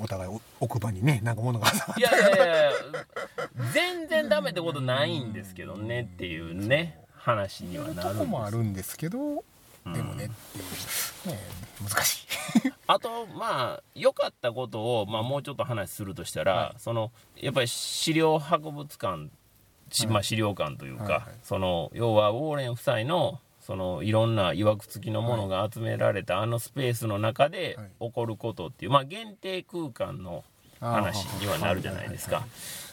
[0.00, 2.72] お互いお奥歯にねなんか物がいやいやいや
[3.72, 8.12] 全然ダメってことないんですけどねっていうね話にはなるんです。
[8.12, 9.18] とこもあるんですけど
[9.84, 10.30] でもね
[11.26, 11.38] うね
[11.82, 12.26] 難しい。
[12.86, 19.28] あとまあ良かったことを、まあ、もうちょっと話するとしたら、はそのやっぱり資料博物館、
[19.90, 21.22] しまあ、資料館というか、はいはい。
[21.42, 28.08] その要はウォーレン夫妻のそのいろんないわくつきのものが集められたあのスペースの中ではい。
[28.08, 30.44] 起こることっていう、まあ、限定空間の
[30.78, 32.46] 話にはなるじゃないですか。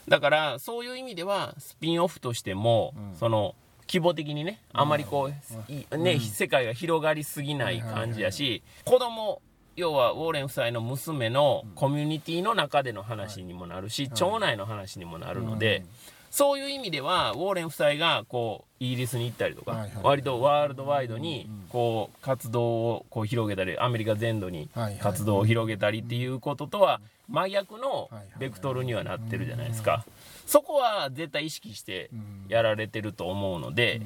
[0.08, 3.18] だからそういう意味ではスピンオフとしても、うん。
[3.18, 3.54] その
[3.88, 5.98] 規模的にねあまりこう、い。
[6.00, 9.44] ね世界が広がりすぎない感じやし、子供
[9.76, 24.68] 要はウォーレン夫妻の娘のコミュニティの中での話にもなるし、町内の話にもなるので、うんそういう意味ではウォーレン夫妻がこうイギリスに行ったりとか、割とワールドワイドにこう活動をこう広げたりアメリカ全土に
[25.00, 30.06] 活動を広げたりっていうこととは真逆のベクトルにはなってるじゃないですか。
[30.48, 32.10] そこは絶対意識して
[32.48, 34.02] やられてると思うので、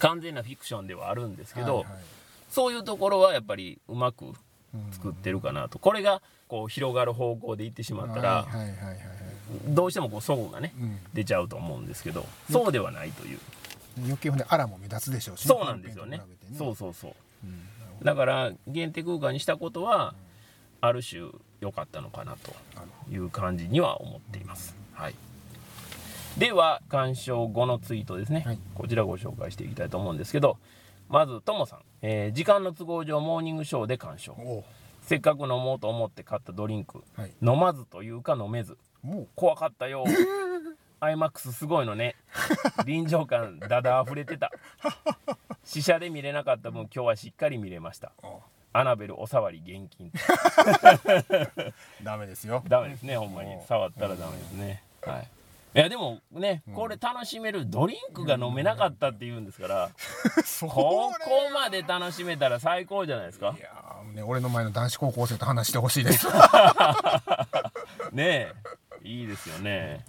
[0.00, 1.86] 完全なフィクションではあるんですけど、
[2.50, 4.24] そういうところはやっぱりうまく
[4.90, 5.78] 作ってるかなと。
[5.78, 8.46] これがこう広がる方向でいってしまったら
[9.68, 10.72] どうしてもこう齟齬がね、
[11.14, 13.38] 出ちゃうと思うんですけどそうではないという。
[14.04, 16.24] 余計ほんであらも目立つでしょうし、そうなんですよね、ね、
[16.56, 20.14] そうそうそう、うん、だから限定空間にしたことは、
[20.80, 21.22] ある種
[21.60, 22.52] 良かったのかなと
[23.12, 25.14] いう感じには思っています、はい。
[26.38, 30.56] では鑑賞後のツイートですね、はい、こちらご紹介していきたいと思うんですけど
[31.08, 34.36] まずともさん、えー、時間の都合上モーニングショーで鑑賞。
[35.02, 38.76] せっかく飲もうと思って買ったドリンク、はい、飲まずというか飲めず
[39.34, 40.04] 怖かったよ。
[41.00, 42.16] iMAX すごいのね。
[42.84, 44.50] 臨場感だだ溢れてた。
[45.64, 48.12] 試写で見れなかった分今日はしっかり見れました。
[48.72, 50.10] アナベルおさわり厳禁。
[52.02, 52.62] ダメですよ。
[52.68, 53.56] ダメですねほんまに。
[53.66, 54.82] 触ったらダメですね。
[55.02, 55.28] はい。
[55.74, 59.90] いやでもね、これ楽しめるドリンクが飲めなかったっていうんですから、
[60.68, 63.54] ここまで楽しめたら最高じゃないですか。
[63.56, 63.70] いや
[64.14, 66.26] ね俺の前の男子高校生と話してほしいです。
[68.12, 68.52] ねえ
[69.08, 70.04] いいですよね。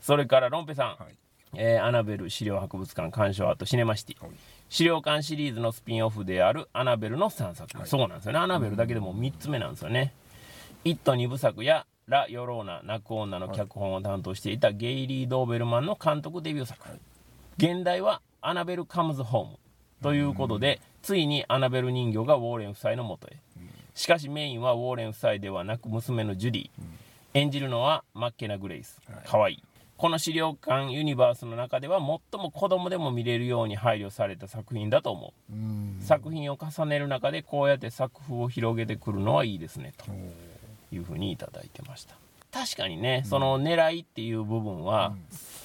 [0.00, 1.14] それからロンペさん、はい、
[1.56, 4.30] えー、アナベル資料博物館鑑賞アートシネマシティ、はい、
[4.68, 8.38] 資料館シリーズのスピンオフであるアナベルの3作、はい、そうなんですよね。
[8.38, 10.14] アナベルだけでも3つ目なんですよね
[10.84, 16.98] 「イット!」2部作やラ・ヨローナ泣く女の脚本を担当していたゲイリー・ドーベルマンの監督デビュー作、はい、
[17.58, 19.58] 現代は「アナベル・カムズ・ホーム」
[20.02, 23.36] ということで、ついにアナベル人形がウォーレン夫妻のもとへ、
[23.94, 26.70] しかしメインはウォーレン夫妻ではなく娘のジュディ、
[27.34, 29.00] 演じるのはマッケナ・グレイス。
[29.26, 29.62] かわいい。
[29.96, 36.02] この資料館ユニバースの中では最も子供でも見れるように配慮された作品だと思う。
[36.02, 40.06] 作品を重ねる中でこうやって作風を広げてくるのはいいですねと
[40.94, 42.14] いうふうに頂いてました。
[42.50, 45.14] 確かにね、その狙いっていう部分は、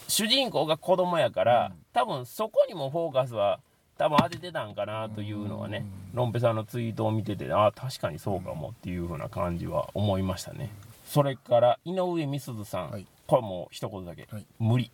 [0.08, 3.60] 主人公が子供やから、多分そこにもフォーカスは
[3.98, 10.70] 多分当ててたんかなというのはね、ロンペさんのツイートを見ててああ確かにそうかもっていうふうな感じは思いましたね
[11.06, 14.92] それから井上美鈴さん、はい、これもう一言だけ、はい、無理。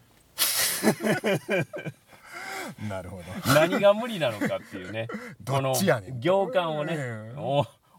[2.88, 3.24] なるほど。
[3.54, 5.08] 何が無理なのかっていうね。
[5.46, 5.76] この
[6.20, 6.98] 行間をね、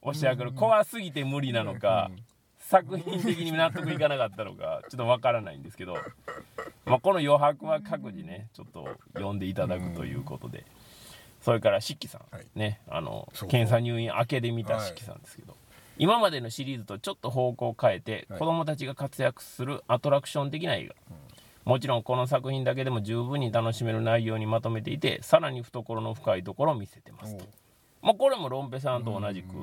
[0.02, 0.52] 押し上げる。
[0.52, 2.10] 怖すぎて無理なのか、
[2.72, 5.94] 作品的に納得いかなかったのかちょっとわからないんですけど、
[6.86, 10.64] まあ、この余白は各自ねちょっと読んでいただくということで、
[11.42, 15.58] それから漆器さん、はい、ねあの検査入院明けで見た漆器さんですけど、はい、
[16.02, 20.94] 今までのシリーズとちょっと方向を変えて、はい、子供たちが活躍するアトラクション的な映画、
[21.64, 27.44] うん、もちろんこの作品だけでも十分に楽しめる内容にまとめていてさらに懐の深いところを見せてますと、
[28.02, 29.54] まあ、これもロンペさんと同じく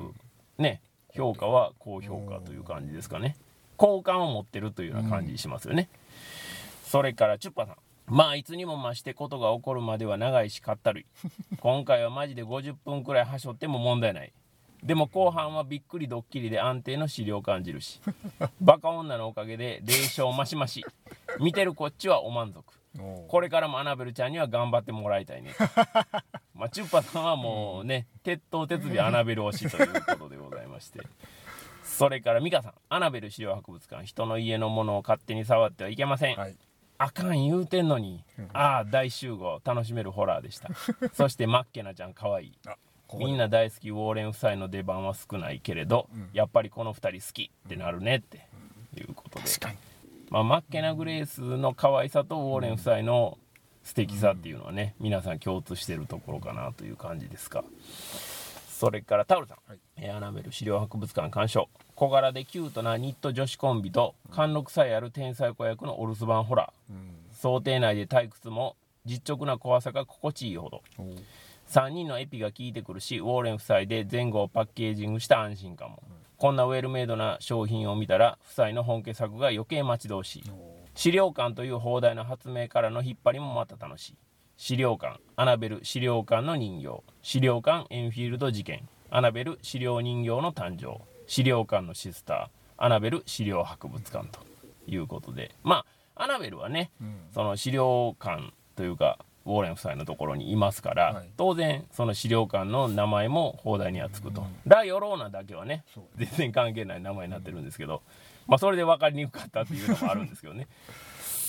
[0.56, 0.80] ね
[1.14, 3.36] 評価は高評価という感じですかね。
[3.76, 5.88] 好感を持ってるというような感じしますよね、
[6.84, 7.76] それからチュッパさん。
[8.06, 11.06] まあいつにも増してことが起こるまでは長いしかったるい。
[11.60, 14.32] 今回はマジで50分くらいはしょっても問題ない
[14.82, 18.00] でも後半はびっくりドッキリで安定の資料を感じるし。
[18.60, 20.84] バカ女のおかげで霊障マシマシ。
[21.38, 22.64] 見てるこっちはお満足。
[23.28, 25.54] これからもアナベルちゃんには頑張ってもらいたいね。
[26.54, 31.00] まあ、チュッパさんはもうね、鉄頭鉄尾アナベル推しということでございまして。
[31.84, 36.36] それから美香さん、アナベル資料博物館、人の家のものを勝手に触ってはいけません。
[36.36, 36.56] はい、
[36.98, 40.70] あかん言うてんのに、ああ、大集合、楽しめるホラーでした。
[41.12, 42.46] そしてマッケナちゃん、かわい。
[42.46, 42.52] い。
[43.18, 48.46] みんな大好きウォーレン夫妻の出番は少ないけれど、うん、やっぱりこの2人好きってなるねって
[48.96, 49.44] いうことで、
[50.30, 53.38] まあ、マッケナ・グレースの可愛さとウォーレン夫妻の
[53.82, 57.64] 素敵さっていうのはね、うん、皆さん共通してるところかなという感じですか。
[58.68, 61.68] それからタオルさん、はい、アナベル資料博物館鑑賞。
[61.96, 70.82] 小柄でキュートなニット女子コンビと貫禄さえある天才子役のお留守番ホラー、うん、想定内で退屈も実直な怖さが心地いいほど
[71.70, 80.42] 3人のエピが効いてくるしウォーレン夫妻で前後をパッケージングした安心感も、うん、こんなウェルメイドな商品を見たら夫妻の本家作が余計待ち遠しい。
[80.96, 84.16] 資料館という放題の発明からの引っ張りもまた楽しい。
[84.56, 87.02] 資料館アナベル資料館の人形。
[87.22, 88.88] 資料館エンフィールド事件。
[89.08, 91.00] アナベル資料人形の誕生。
[91.26, 92.84] 資料館のシスター。
[92.84, 94.40] アナベル資料博物館と
[94.88, 95.54] いうことで。
[95.62, 95.84] ま
[96.16, 105.84] あアナベルはね、うん、その資料館というかウォーレン夫妻のところにいますから、はい、当然その資料館の名前も放題にはつくと、うん、ラ・ヨローナだけはね
[106.16, 108.02] 全然関係ない名前になってるんですけど、
[108.46, 110.68] まあ、それで分かりにくかったっていうのもあるんですけどね。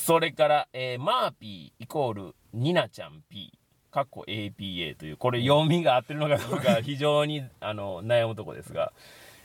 [0.02, 3.58] それから、えー、マーピーイコールニナちゃん P
[3.92, 8.94] かっこ APA というこれ読みが合ってるのかどうか非常にあの悩むとこですが、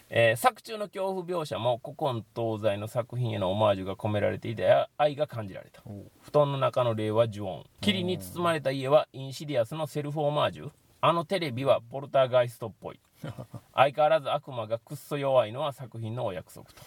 [0.09, 5.83] えー、作中の恐怖描写も古今東西の作品へのオマージュが込められていて愛が感じられた。
[6.23, 10.71] 布団の中の霊は呪音霧に包まれた家はインシディアスのセルフオマージュ。
[11.01, 13.01] あのテレビはポルターガイストっぽい。
[13.75, 16.83] 相変わらず悪魔がくっそ弱いのは作品のお約束と。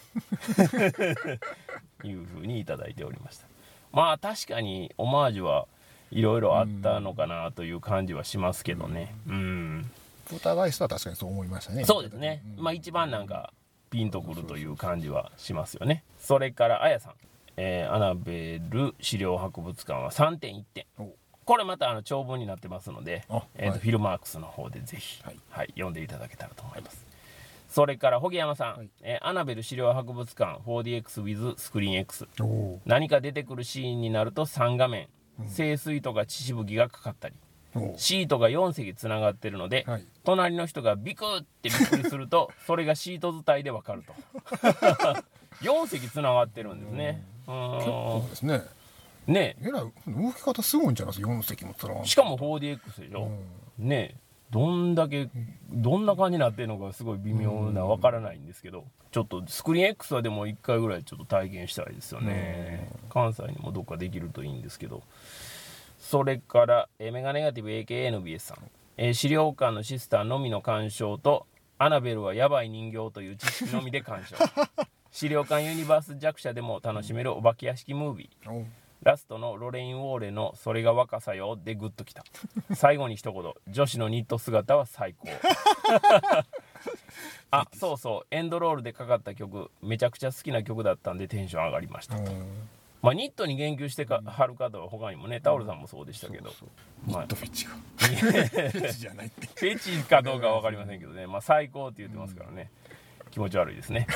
[2.06, 3.46] いうふうに頂いておりました。
[3.92, 5.66] まあ確かにオマージュは
[6.10, 9.14] いろいろあったのかなという感じはしますけどね。
[9.26, 9.90] うん
[10.30, 11.84] ポルターガイストは確かにそう思いましたね。
[11.84, 13.52] そうですね、うん、まあ一番なんか
[13.90, 16.04] ピンとくるという感じはしますよね。
[16.18, 17.12] それからあやさん、
[17.56, 20.86] えー、アナベル資料博物館は3.1点
[21.44, 23.24] これまたあの長文になってますので、
[23.56, 27.04] えーと、はい、フィルマークスの方でぜひ、はい、はい、読んでいただけたらと思います。
[27.68, 32.28] それから、ホゲ山さん、はい、えー、アナベル資料博物館 4DX with スクリーン X。
[32.84, 35.08] 何か出てくるシーンになると3画面、
[35.40, 37.34] うん、清水とか血しぶきがかかったり、
[37.96, 44.14] シートが4席つながってるので、はい、隣の人がビクってびっくりすると、 それがシート伝いでわかると。
[45.62, 47.24] 4席つながってるんですね。
[47.46, 47.54] うん。
[47.76, 48.62] 結構ですね。
[49.26, 49.56] ね。
[49.60, 53.30] えらい動き方すごいんじゃないですか4席もつらしかも 4DX でしょ、
[53.78, 54.14] うん、ね。
[54.14, 55.28] えどんだけ
[55.70, 62.88] どんな感じになってるのかすごい微妙なわからないんですけどちょっとスクリーン X はでも1回ぐらいちょっと体験したいですよね。
[63.08, 65.02] 関西にもどっかできるといいんですけど
[66.10, 68.58] それからえメガネガティブ AKNBS さん、
[68.96, 71.46] え資料館のシスターのみの鑑賞と
[71.78, 74.34] アナベルはやばい人形という知識のみで鑑賞。
[75.12, 78.64] 資料館ユニバース弱者でも楽しめるお化け屋敷ムービー。
[79.04, 82.24] ラストのロレイン・ウォーレの「それが若さよ」でグッときた。
[82.74, 83.54] 最後に一言。
[83.68, 85.28] 女子のニット姿は最高。
[87.52, 88.26] あそうそう。
[88.32, 89.70] エンドロールでかかった曲。
[89.80, 92.16] めちゃくちゃ好きな曲だったんでテンション上がりました
[93.02, 96.50] まあ、ニットに言及してか、はる方は他にもねタオルさんもそうでしたけど、
[97.06, 97.70] ニットフェチが。
[97.96, 99.46] フェチじゃないって。
[99.56, 102.70] フェチかどうかは分かりませんけどね、まあ、最高って言ってますからね、
[103.30, 104.06] 気持ち悪いですね。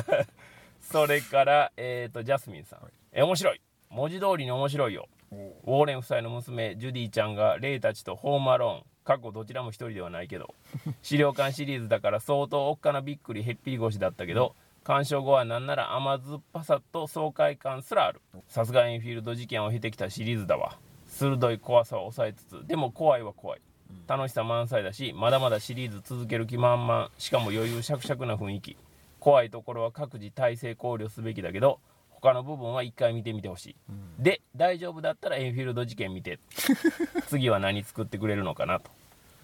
[0.82, 2.80] それからえっ、ー、とジャスミンさん、
[3.12, 3.60] え面白い。
[3.88, 5.08] 文字通りに面白いよ。
[5.32, 8.82] ウォーレン夫妻の娘ジュディちゃんがレイたちとホームアローン。
[9.04, 10.54] 過去どちらも一人ではないけど。
[11.02, 18.20] 資料館シリーズだから相当おっかなびっくりへっぴり腰だったけど鑑賞後は何なら甘酸っぱさと爽快感すらある。
[18.48, 20.76] さすがエンフィールド事件を経てきたシリーズだわ。
[21.08, 23.60] 鋭い怖さを抑えつつでも怖いは怖い。
[24.06, 27.10] 楽しさ満載だしまだまだシリーズ続ける気満々。
[27.16, 28.76] しかも余裕しゃくしゃくな雰囲気。
[29.20, 36.38] 怖いところは各自体制考慮すべきだけど他の部分は一回見てみてほしい、うん、で大丈夫だったらエンフィールド事件見て。
[37.28, 38.90] 次は何作ってくれるのかなと。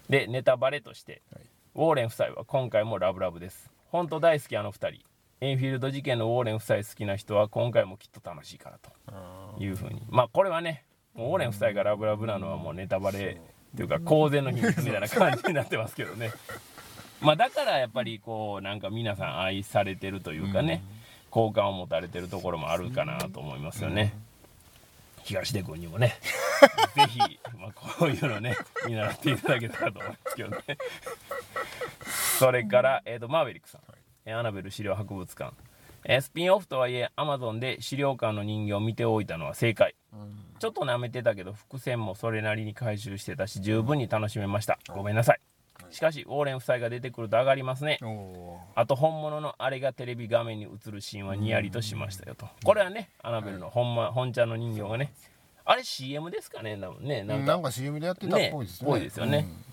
[0.07, 3.71] でネタバレとして、はい、ウォーレン夫妻は今回もラブラブです。
[3.89, 5.10] 本当大好きあの2人
[5.43, 8.91] エンフィールド事件のウォーレン夫妻好きな人は今回もきっと楽しいからと。
[9.59, 10.03] いうふうに。
[10.07, 13.41] まあこれはねもうウォーレン夫妻がラブラブなのはもうネタバレ。
[13.75, 16.31] というか公然の秘密みたいな感じになってますけどね。
[17.21, 21.01] まあだからやっぱりこうなんか皆さん愛されてるというかね、うん。
[21.31, 24.13] 好感を持たれてるところもあるかなと思いますよね。
[25.23, 26.19] 東出君にもね。
[26.93, 27.19] ぜひ、
[27.57, 30.57] まあ、こういうのね見習っていただけたらと思いますけどね。
[32.37, 33.81] それから、えーと、マーベリックさん、
[34.25, 35.53] はい、アナベル資料博物館、
[36.05, 44.77] えー、スピンオフとはいえアマゾンで資料館の人形を見ておいたのは正解、うん、ちょっと舐めてたけど伏線もそれなりに回収してたし十分に楽しめました。
[44.95, 45.39] ごめんなさい。
[45.89, 47.99] しかしウォーレン夫妻が出てくると上がりますね。
[48.75, 52.47] あと本物のあれがテレビ画面に映るシーンはニヤリとしましたよと。
[52.63, 55.11] これはねアナベルの本,、ま、本ちゃんの人形がね。
[55.65, 56.77] あれ CM ですかね？
[57.01, 57.45] ねなんか。
[57.45, 58.93] なんか CM でやってたっぽいですね。
[58.93, 59.70] ねですよね、うん、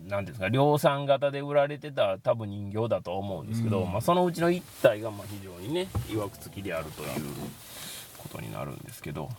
[0.00, 7.08] なんですか量産型で売られてた多分人形だと思うんですけど、うん、まあ、そのうちの1体がまあ非常にねいわくつきであるという
[8.18, 9.30] ことになるんですけど。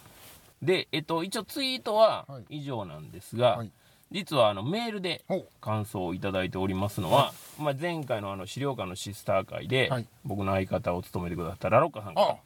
[0.61, 3.57] で、えっと、一応ツイートは以上なんですが、はい。
[3.59, 3.71] はい
[4.11, 5.25] 実はあのメールで
[5.59, 9.89] 感想を頂いておりますのは、まあ、前回のあの資料館のシスター会で、
[10.23, 12.37] 僕の相方を務めてくださったラロッカさんから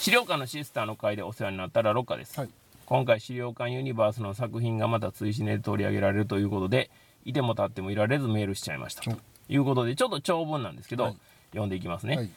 [0.00, 2.50] 資料館のシスターの会でお世話になったラロッカです、はい、
[2.86, 6.90] 今回資料館ユニバースの作品がまた追試で取り上げられるということで
[7.24, 9.02] いても立ってもいられずメールしちゃいました。
[9.02, 9.16] と
[9.48, 11.16] いうことでちょっと長文なんですけど、はい、
[11.50, 12.30] 読んでいきますね、はい。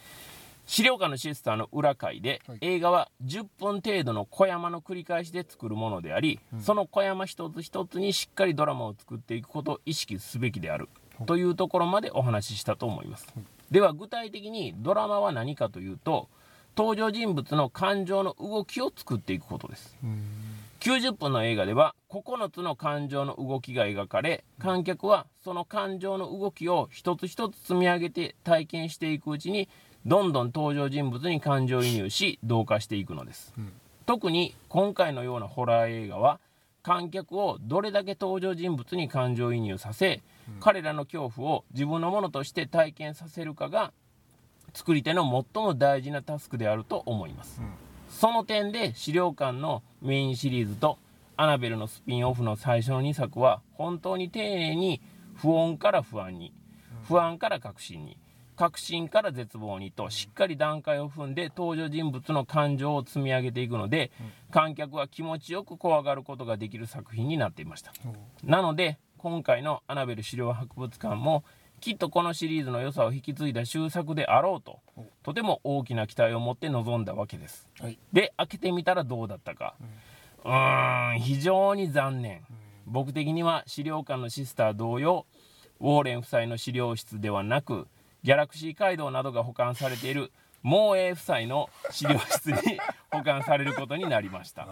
[0.66, 10.90] 資料館のシスターの裏会で、はい、映画は10分程度の小山の繰り返しで作るものであり、うん、その小山一つ一つにしっかりドラマを作っていくことを意識すべきである、
[11.26, 13.34] というところまでお話ししたと思います、
[13.72, 16.28] では具体的にドラマは何かというと
[16.76, 19.96] 登場人物の感情の動きを作っていくことです、
[20.80, 29.70] 90分の映画では9つの感情の動きが描かれ観客はその感情の動きを一つ一つ積み上げて体験していくうちに
[30.06, 33.72] どんどん登場人物に感情移入し同化していくのです、うん、
[34.06, 36.40] 特に今回のようなホラー映画は
[36.84, 43.92] 観客をどれだけ登場人物に感情移入させ、うん、彼らの恐怖を自分のものとして体験させるかが
[44.74, 45.24] 作り手の
[45.54, 47.74] 最も大事なタスクであると思います、うん、
[48.18, 50.98] その点で資料館のメインシリーズと
[51.36, 55.04] アナベルのスピンオフの最初の2作は本当に丁寧に
[55.36, 56.52] 不穏から不安に
[57.08, 58.18] 不安から確信に
[58.56, 64.10] 確信から絶望にとしっかり段階を踏んで登場人物の感情を積み上げていくので、
[64.50, 67.94] 観客は気持ちよく怖がることができる作品になっていました、
[68.44, 71.44] なので今回のアナベル資料博物館も
[71.80, 74.80] きっとこのシリーズの良さを引き継いだ終作であろうと
[75.24, 79.76] とても大きな期待を持って臨んだわけです、はい、で開けてみたらどうだったか。
[80.44, 82.42] うーん非常に残念。
[82.86, 85.26] 僕的には資料館のシスター同様
[85.82, 87.88] ウォーレン夫妻の資料室ではなく
[88.24, 90.32] ギャラクシー街道などが保管されている
[90.68, 92.78] モーエー夫妻の資料室に
[93.10, 94.68] 保管されることになりました。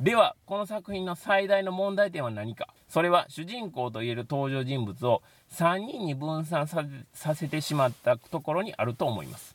[0.00, 2.68] ではこの作品の最大の問題点は何か。
[2.88, 5.22] それは主人公といえる登場人物を
[5.52, 9.54] 3人に分散させてしまったところにあると思います。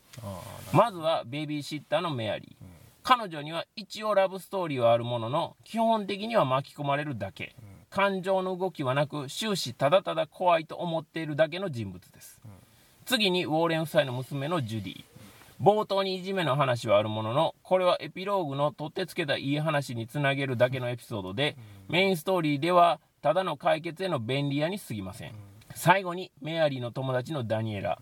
[0.72, 2.70] まずはベビーシッターのメアリー、うん、
[3.02, 12.52] 彼女には一応ラブストーリーはあるものの基本的には巻き込まれるだけ、うん、感情の動きはなく終始ただただ怖いと思っているだけの人物です、うん。
[13.06, 15.06] 次にウォーレン夫妻の娘のジュディ
[15.62, 21.56] 冒頭にいじめの話はあるもののこれはエピローグの取ってつけたいい話につなげるだけのエピソードで
[21.88, 25.36] メインストーリーではただの解決への便利屋に過ぎません。
[25.76, 28.00] 最後にメアリーの友達のダニエラ。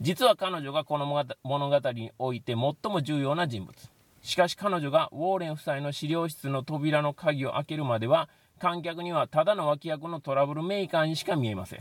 [0.00, 1.06] 実は彼女がこの
[1.42, 3.74] 物語において最も重要な人物。
[4.22, 8.28] しかし彼女がウォーレン夫妻の資料室の扉の鍵を開けるまでは
[8.60, 11.80] 観客にはただの脇役のトラブルメーカーにしか見えません。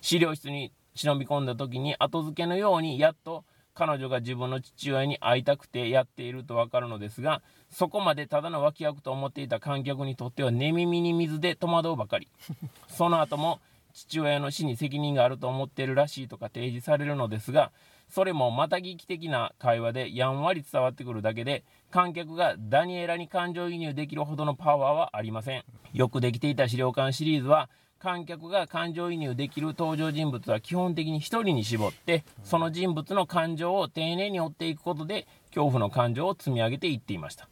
[0.00, 3.44] 資料室に忍び込んだ時に後付けのようにやっと
[3.74, 12.28] 彼女が自分の父親に会いたくてやっているとわかるのですがそこまでただの脇役と思っていた観客にとっては寝耳に水で戸惑うばかり。
[12.88, 13.60] その後も
[13.92, 17.70] 父親の死に責任があると思っているらしいとか提示されるのですが
[18.08, 25.64] それもまた聞き的な会話でやんわり伝わってくるだけで観客がダニエラに感情移入できるほどのパワーはありません。
[25.92, 27.70] よくできていた資料館シリーズは
[28.04, 37.48] 観客が感情移入できる登場人物は基本的に1人に絞ってその人物の感情を丁寧に追っていくことで恐怖の感情を積み上げていっていました。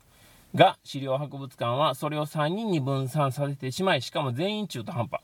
[0.55, 5.22] が資料博物館はそれを3人に分散させてしまいしかも全員中途半端。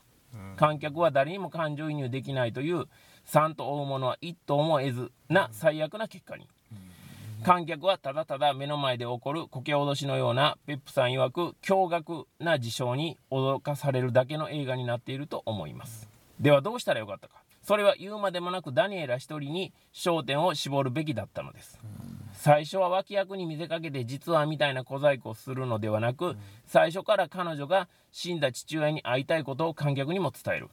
[0.57, 2.85] 観客は誰にも感情移入できないという
[3.27, 6.47] 3と追うものは1と思えずな最悪な結果に
[7.43, 16.09] 観客はただただ目の前で起こるこけ脅しのようなペップさん曰く驚愕な事象に驚かされるだけの映画になっていると思います。
[16.39, 17.35] ではどうしたらよかったか。
[17.63, 21.79] それは言うまでもなくダニエラ一人に焦点を絞るべきだったのです。
[22.33, 26.35] 最初は脇役に見せかけて実はみたいな小細工をするのではなく
[26.65, 30.69] 最初から彼女が死んだ父親に会いたいことを観客にも伝える。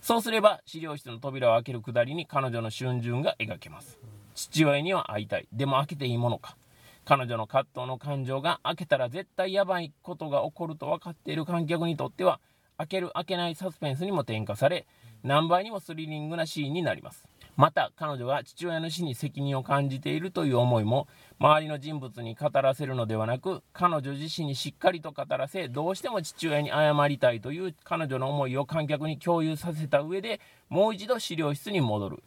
[0.00, 3.98] そうすれば資料室の扉を開けるくだりに彼女の春巡が描けます
[4.38, 5.48] 父親には会いたい。
[5.52, 6.56] でも開けていいものか。
[7.04, 12.38] 彼女の葛藤の感情が開けたら絶対やばいことが起こると分かっている観客にとっては
[12.76, 14.86] 開ける開けないサスペンスにも転化され
[15.24, 17.26] 何倍にもスリリングなシーンになります。
[17.56, 21.08] また彼女が父親の死に責任を感じているという思いも
[21.40, 32.22] 周りの人物に語らせるのではなく彼女自身にしっかりと語らせどうしても父親に謝りたいという彼女の思いを観客に共有させた上でもう一度資料室に戻る、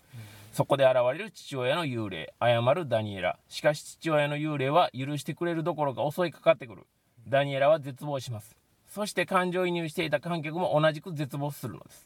[0.52, 3.40] そこで現れる父親の幽霊、謝るダニエラ。
[3.48, 6.86] しかし父親の幽霊は許してくれるどころか襲いかかってくる。
[7.28, 8.58] ダニエラは絶望します。
[8.88, 12.06] そして感情移入していた観客も同じく絶望するのです。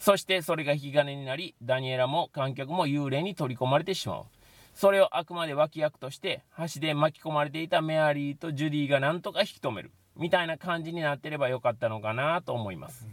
[0.00, 4.24] そしてそれが引き金になり、ダニエラも観客も幽霊に取り込まれてしまう。
[4.74, 9.92] それをあくまで脇役として、橋で巻き込まれていたメアリーとジュディがなんとか引き止める。
[10.16, 13.06] みたいな感じになってればよかったのかなと思います。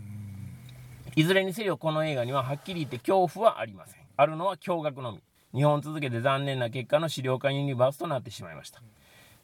[1.16, 4.05] いずれにせよこの映画にははっきり言って恐怖はありません。
[4.18, 5.22] あるのは驚愕のみ。
[5.56, 8.82] 2本続けて残念な結果の資料館ユニバースとなってしまいました、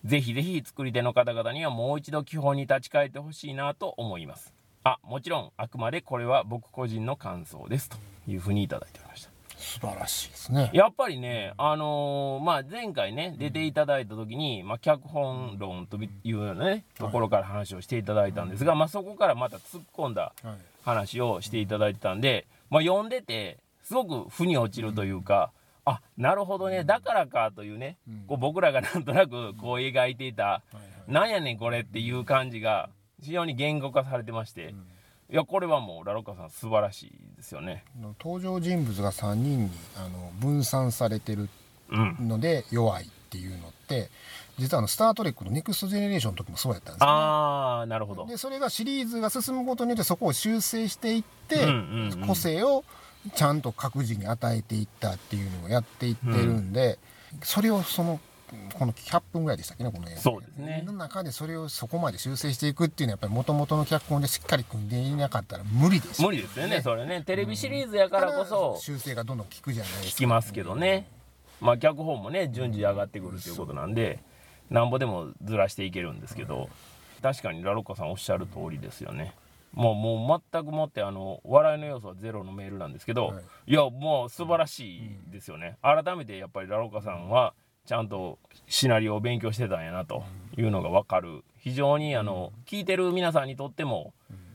[0.04, 4.54] ぜひぜひ作り手の方々にはもう一度基本に立ち返ってほしいなと思います。
[4.84, 7.90] あもちろんあくまでこれは僕個人の感想です。
[7.90, 7.98] と
[8.28, 9.32] いうふうにいただいておりました。
[9.58, 10.72] 素晴らしいですね。
[10.74, 20.34] やっぱりね、あのー、まあ、前回ね出ていただいた時に、まあ、脚本論というようなねところから話をしていただいたんですが、まあ、そこからまた突っ込んだ
[20.84, 23.60] 話をしていただいてたんで、まあ、読んでて
[23.92, 25.52] すごく負に落ちるというか、
[25.84, 30.62] あなるほどねだからかというね、こう僕らがなんとなくこう描いていた、
[31.10, 32.88] なんやねんこれっていう感じが
[33.22, 34.74] 非常に言語化されてまして、
[35.30, 37.84] いやこれはもうラロッカさん素晴らしいですよね。
[38.24, 41.50] 登場人物が3人にあの分散されてる
[41.90, 44.10] ので弱いっていうのって、
[44.58, 48.26] 実はあの「スター・トレック」のネクストジェネレーションの時もそうやったんですよ、ね、ああなるほど。
[48.26, 51.68] でそれがシリーズが進むことによってそこを修正していって、
[52.26, 52.86] 個性を
[53.36, 56.98] ちゃんと各自に与えていったっていうのをやっていってるんで、
[57.34, 58.20] うん、それをその
[58.74, 60.20] この100分ぐらいでしたっけねこの映画。
[60.20, 60.84] そうですね。
[60.86, 67.22] の中でそれをそこまで修正していくっていうのはやっぱりもともとの脚本でしっかり組んでいなかったら無理です無理ですよねそれね。
[67.22, 70.16] テレビシリーズやからこそ修正がどんどん効くじゃないですか。
[70.16, 71.08] 聞きますけどね。
[71.62, 74.20] まあ脚本もね順次上がってくるということなんで
[74.70, 76.70] なんぼでもずらしていけるんですけど。
[77.22, 79.34] 確かにラロッカさんおっしゃる通りですよね
[79.74, 83.44] もうもう全くもってあの笑いの要素はゼロのメールなんですけど、はい。
[83.68, 87.54] い、やもう素晴らしいですよね、改めてやっぱりラロッカさんは
[87.86, 90.24] ちゃんとシナリオを勉強してたんやなと
[90.58, 91.44] いうのが分かる。
[91.58, 94.14] 非常にあの聞いてる皆さんにとっても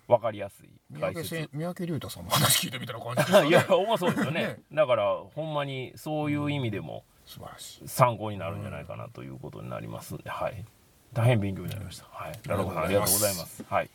[0.09, 1.49] 分かりやすい三解説。
[1.53, 3.49] 三宅龍太さんの話聞いてみたら感じでね。
[3.51, 4.43] いや重そうですよね。
[4.43, 4.57] ね。
[4.73, 7.89] だからほんまにそういう意味でも素晴らしい。
[7.89, 10.64] 参考になるんじゃないかなということになりますんで、はい、
[11.12, 13.64] 大変勉強になりました、はい、ラロコさんありがとうございます。
[13.69, 13.91] はい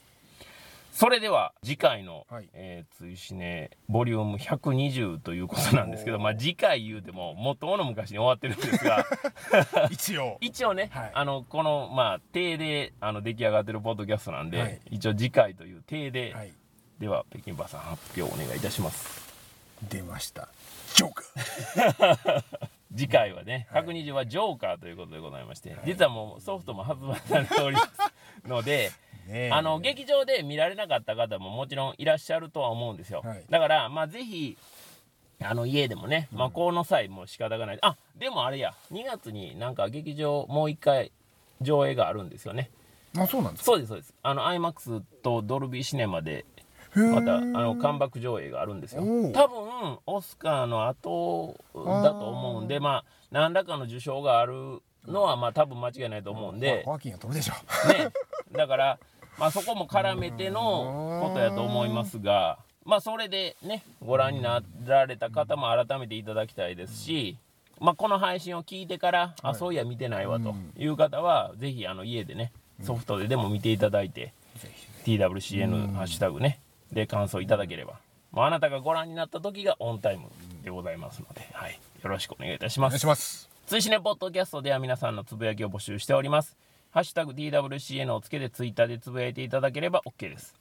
[0.92, 9.06] それでは次回のはい「えー、追試ねボリューム120ということなんですけど、まあ、次回言うてももっともの昔に終わってるんですが。
[9.90, 10.38] 一応。
[10.42, 11.12] 一応ね、はい。
[11.14, 14.82] あのこのまあ体であの出来上がってるポッドキャストなんで、はい。
[14.92, 16.52] 一応次回という体で、はい。
[17.00, 19.34] では北京パーさん発表お願いいたします。
[19.90, 20.50] 出ました。
[20.94, 22.44] ジョーカー。
[22.96, 28.92] 次回はね、120はジョーカーということでございまして、実はもうソフトも発売されておりますので、
[29.52, 33.44] あの劇場で見られなかった方ももちろんいらっしゃるとは思うんですよ、はい。
[33.50, 34.58] だからまあぜひ
[35.44, 37.80] あの家でもね、まあ、この際も仕方がない。
[37.82, 38.76] あでもあれや。
[38.92, 41.12] 2月になんか劇場もう一回
[41.62, 42.70] 上映があるんですよね。
[43.18, 43.66] あそうなんですか？
[43.66, 44.14] そうですそうです。
[44.22, 46.46] あの IMAX とドルビーシネマで
[46.96, 49.02] またあのカク上映があるんですよ。
[49.34, 56.84] 多分オスカーの後だと思うんでまあ何らかの受賞があるのはまあ多分間違いないと思うんで。
[56.86, 57.54] ホアキンが取るでしょ。
[57.94, 58.12] ね。
[58.56, 59.00] だから
[59.42, 67.38] まあそこも絡めてのことやと思いますがまあそれでねご覧になられた方も改めていただきたいですし
[67.80, 72.52] まあこの配信を聞いてからあそういや見てないわという方はぜひあの家でね
[72.84, 74.32] ソフトででも見ていただいて
[75.06, 76.60] TWCN ハッシュタグね
[76.94, 77.96] で感想いただければ、
[78.32, 80.26] まあ、あなたがご覧になった時がオンタイム
[80.64, 83.50] でございますので、はい、よろしくお願いいたしお願いますします。
[83.66, 86.58] 追試ねポッドキャストでは皆さんのつぶやきを募集しております
[86.92, 90.54] ハッシュタグ TWCN をつけてツイッターでつぶやいていただければ OK です。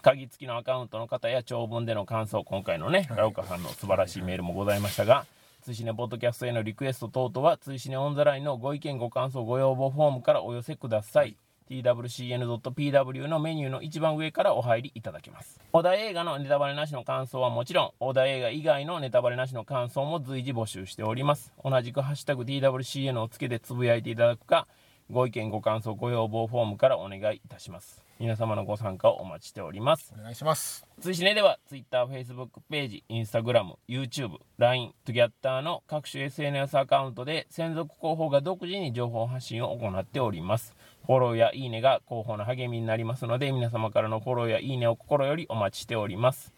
[0.00, 5.26] 鍵付きのアカウントの方や長文での感想今回のね、ラオカさんの素晴らしいメールもございましたが
[5.62, 11.36] 追試ねポッドキャストへのリクエスト等々は追試ねオンザラインのご意見ご感想ご要望フォームからお寄せください。
[11.70, 15.58] Twcn.pw のメニューの一番上からお入りいただけます。
[15.72, 21.52] 小田映画のネタバレなしの感想はもちろん小田映画以外のネタバレなしの感想も随時募集しております。
[21.64, 24.66] 同じく「ハッシュタグ #TWCN」をつけてつぶやいていただくか
[25.10, 40.74] ご意見ご感想ご要望フォームからお願いいたします皆様のご参加をお待ちしておりますお願いします追試ねでは Twitter、Facebook ページ、Instagram、YouTube、LINE、Twitter の各種 SNS アカウントで専属広報が独自に情報発信を行っております。
[41.06, 46.54] フォローやいいねが広報の励みになりますので皆様からのフォローやいいねを心よりお待ちしております。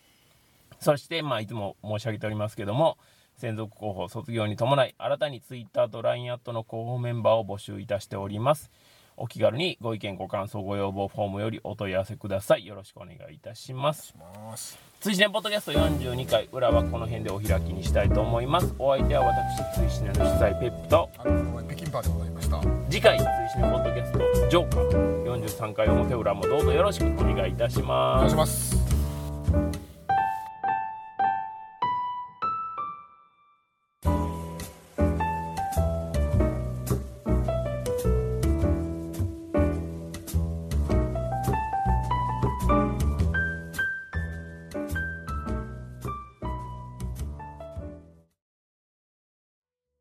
[0.79, 2.99] そして、まあ、いつも申し上げておりますけども、
[3.37, 8.71] 専属広報卒業に伴い、新たに Twitter と LINE アットの広報メンバーを募集いたしております。
[9.19, 12.67] お気軽にご意見、ご感想、ご要望フォームよりお問い合わせください。
[12.67, 14.15] よろしくお願いいたします。
[14.19, 18.75] ます追試ねポッドキャスト42回裏はこの辺でお開きにしたいと思います。
[18.79, 22.61] お相手は私、追試ねの主催ペップと、北京パーでございました
[22.91, 28.37] 次回追試ねポッドキャストジョーカー43回表裏もどうぞよろしくお願いいたしおます願いし。
[28.37, 29.86] ます